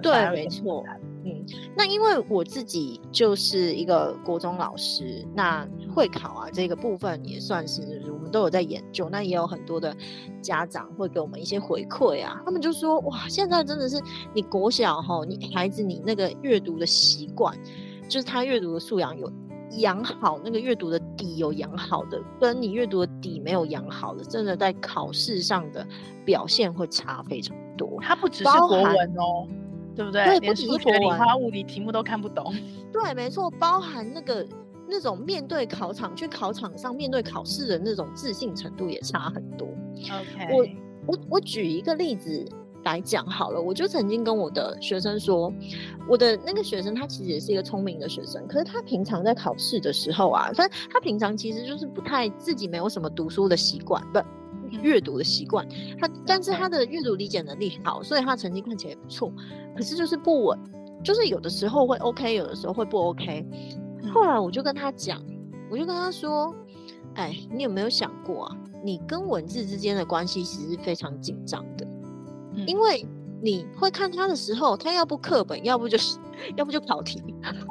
[0.02, 0.84] 对，没错。
[1.26, 9.10] 嗯，那因为我自己就是一个国中老师，那会考啊这个部分也算是我们都有在研究。
[9.10, 9.96] 那也有很多的
[10.42, 14.02] 家长会给我们一些回馈啊，他们就说哇，现在真的是
[14.34, 17.58] 你国小哈，你孩子你那个阅读的习惯，
[18.10, 19.32] 就是他阅读的素养有
[19.78, 25.88] 养好，那个阅读的底有养好的，跟你阅读的底没有养好的，真的在考试上的
[26.26, 27.98] 表现会差非常多。
[28.02, 29.48] 它不只是国文哦。
[29.98, 30.24] 对不对？
[30.26, 32.54] 对，连数学、理化、物理题目都看不懂。
[32.94, 34.46] 对，没错，包含那个
[34.88, 39.68] 那种面对考场、去考场上面对考试的那种自信程度也差很多。
[39.68, 42.46] OK，我我我举一个例子
[42.84, 45.54] 来讲好了，我就曾经跟我的学生说，
[46.08, 54.20] 我的那个学生他其实也是一个聪明的学生，可是他平常在考试的时候啊，他他平常其实就是不太自己没有什么读书的习惯，不。
[54.84, 55.66] 阅读的习惯，
[55.98, 59.32] 他但是他的阅读理解能力好，所以他成绩看起来也不错。
[59.78, 60.60] 可是就是不稳，
[61.02, 63.46] 就是有的时候会 OK，有的时候会不 OK。
[64.14, 65.22] 后来我就跟他讲，
[65.70, 66.54] 我就跟他说
[67.16, 68.58] ：“哎，你有没有想过啊？
[68.84, 71.88] 你跟文字之间的关系其实是非常紧张的，
[72.66, 73.06] 因为
[73.42, 76.18] 你会看他的时候，他要不课本，要不就是
[76.56, 77.22] 要不就考题，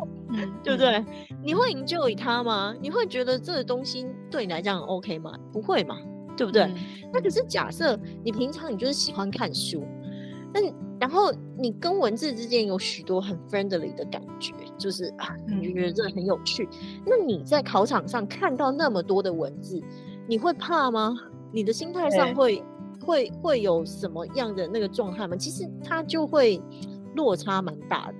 [0.62, 1.04] 对不对？
[1.42, 2.74] 你会 enjoy 他吗？
[2.80, 5.32] 你会觉得这个东西对你来讲很 OK 吗？
[5.52, 5.96] 不会嘛。”
[6.36, 6.70] 对不对？
[7.14, 9.82] 那、嗯、可是假设你平常你就是喜欢看书，
[10.52, 10.60] 那
[10.98, 16.66] 然后你跟文字之间有许多很 friendly 的感觉，就是啊，你就觉得这很有趣。
[16.72, 19.78] 嗯、那你在考场上看到那么多的文字，
[20.26, 21.14] 你会怕吗？
[21.52, 22.64] 你的心态上会、欸、
[23.04, 25.36] 会会有什么样的那个状态吗？
[25.36, 26.58] 其实它就会
[27.14, 28.10] 落差蛮大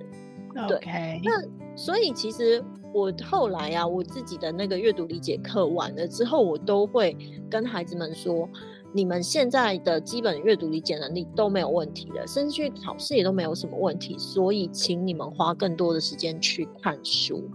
[0.53, 0.67] 的。
[0.67, 1.43] 对.那
[1.75, 2.63] 所以其实
[2.93, 7.17] 我后来啊，我自己的那个阅读理解课完了之后，我都会
[7.49, 8.47] 跟孩子们说。
[8.93, 17.49] 你们现在的基本阅读理解能力都没有问题的，甚至去考试也都没有什么问题，所以请你们花更多的时间去看书。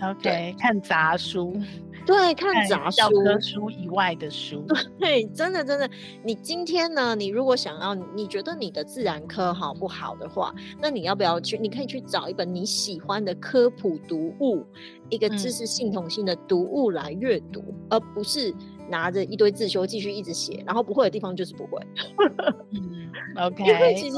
[0.00, 1.52] OK，看杂书，
[2.06, 4.64] 对， 看杂书，教科书以外的书。
[4.96, 5.90] 对，真的真的，
[6.24, 7.16] 你今天呢？
[7.16, 11.58] 你如果想要，你觉得你的自然科好不好的话，那你要不要去？
[11.58, 14.64] 你可以去找一本你喜欢的科普读物，
[15.10, 18.54] 一个知识系统性的读物来阅读，嗯、而不是。
[18.88, 21.80] 拿着一堆自修继续一直写，然后不会的地方就是不会。
[22.72, 23.64] 嗯，OK。
[23.64, 24.16] 因为其实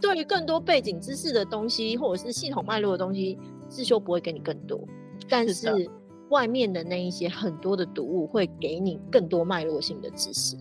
[0.00, 4.80] 对于更多背景知识的东西，或者是系统脉络的东西，自修不会给你更多。
[5.28, 5.68] 但是
[6.28, 10.56] 外面的那一些很多的读物会给你更多脉络性的知识。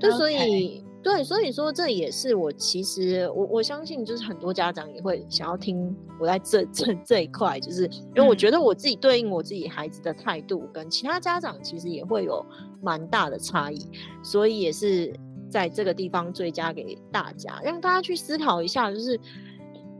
[0.00, 0.85] 就所以。
[1.06, 7.84] 对，所以说这也是我其实我我相信，就是很多家长也会想要听我在这这这一块，就是
[8.16, 12.44] 因为我觉得我自己对应我自己孩子的态度跟其他家长其实也会有
[12.82, 13.88] 蛮大的差异，
[14.20, 15.14] 所以也是
[15.48, 19.16] 在这个地方追加给大家，让大家去思考一下，就是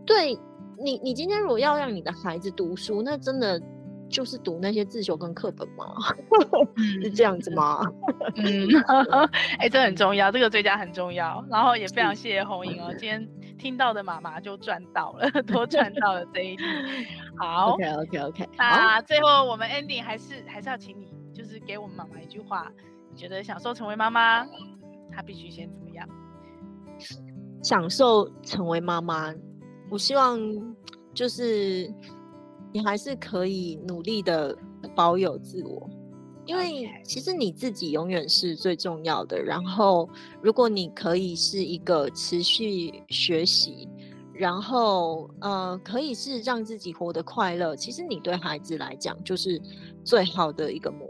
[0.04, 0.36] 对
[0.76, 3.62] 你你今天如果要让你的孩子读书，那真的。
[4.08, 5.94] 就是读那些自修跟课本吗？
[7.02, 7.80] 是这样子吗？
[8.36, 8.68] 嗯，
[9.58, 11.44] 哎、欸，这很重要，这个追加很重要。
[11.50, 13.28] 然后也非常谢谢红莹哦，今天
[13.58, 16.62] 听到的妈妈就赚到了，多赚到了这一题。
[17.36, 18.48] 好，OK OK OK。
[18.56, 22.70] 那最后我们 ending 还是还是要请你，就是给我们妈妈一句话，
[23.10, 24.46] 你觉得享受成为妈妈，
[25.12, 26.08] 她必须先怎么样？
[27.62, 29.34] 享受成为妈妈，
[29.90, 30.38] 我希望
[31.12, 31.92] 就是。
[32.76, 34.54] 你还是可以努力的
[34.94, 35.88] 保有自我，
[36.44, 39.42] 因为其实你自己永远是最重要的。
[39.42, 40.06] 然后，
[40.42, 43.88] 如果你可以是一个持续学习，
[44.34, 49.58] 然后呃，可以是让自己活得快乐，其实你对孩子来讲就是
[50.04, 51.08] 最好的一个模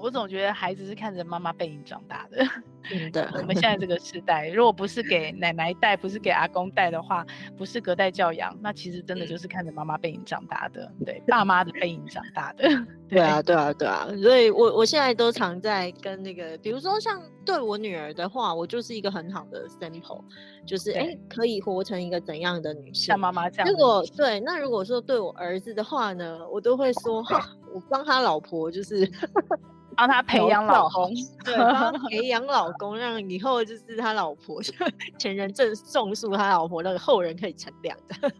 [0.00, 2.44] 我总觉得孩子是看着妈妈背影长大的。
[2.88, 7.24] 真的，我们现在这个时代，如果不是给 奶奶带，不是给阿公带的话，
[7.56, 12.64] 不是隔代教养，那其实真的就是看着妈妈背影长大的，对，爸妈的背影长大的。
[13.06, 20.24] 对，对啊，对啊，对啊，所以我我现在都常在跟那个，比如说像对我女儿的话，我就是一个很好的 sample，
[20.66, 23.70] 就是哎，可以活成一个怎样的女性，像妈妈这样。
[23.70, 27.22] 如果对，那如果说对我儿子的话呢，我都会说，
[27.74, 29.10] 我帮他老婆就是。
[29.96, 31.10] 帮他培养老公，
[31.44, 34.62] 对，帮他培养老公，让以后就是他老婆
[35.18, 38.32] 前 人正种树，他老婆那个后人可以乘凉的。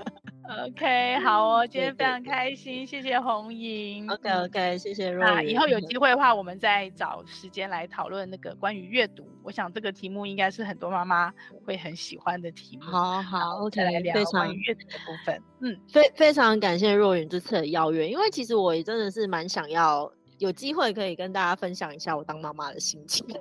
[0.50, 4.10] OK，好哦，今天非常开心，谢谢红莹。
[4.10, 5.50] OK OK，谢谢若云。
[5.50, 9.24] 以后有机会的话，我们再找时间来讨论那个关于阅读。
[9.44, 11.32] 我想这个题目应该是很多妈妈
[11.64, 12.82] 会很喜欢的题目。
[12.82, 15.40] 好好，OK，来聊关于阅读的部分。
[15.60, 20.10] 嗯，非非常感谢若云这次的邀约，因为其实我也真的是蛮想要。
[20.40, 23.24] 有机会可以跟大家分享一下我当妈妈的心情。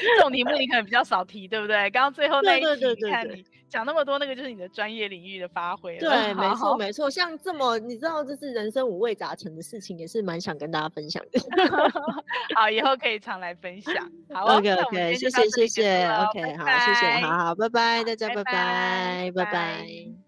[0.00, 1.88] 这种题目你可能比较少提，对不对？
[1.90, 5.98] 刚刚最后那一题，你看你讲那么多，那个就是你的专业领域的发挥。
[5.98, 7.10] 对，没错没错。
[7.10, 11.40] 像这么你知道，这是人生五味杂陈的事情，也是蛮想跟大家分享的。
[12.56, 13.94] 好，以后可以常来分享。
[14.32, 20.27] 好，OK OK，谢谢谢谢，OK，好，谢谢，好好，拜拜，大家拜拜，拜拜。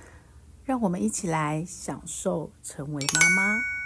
[0.63, 3.80] 让我们一起来享受成为妈妈。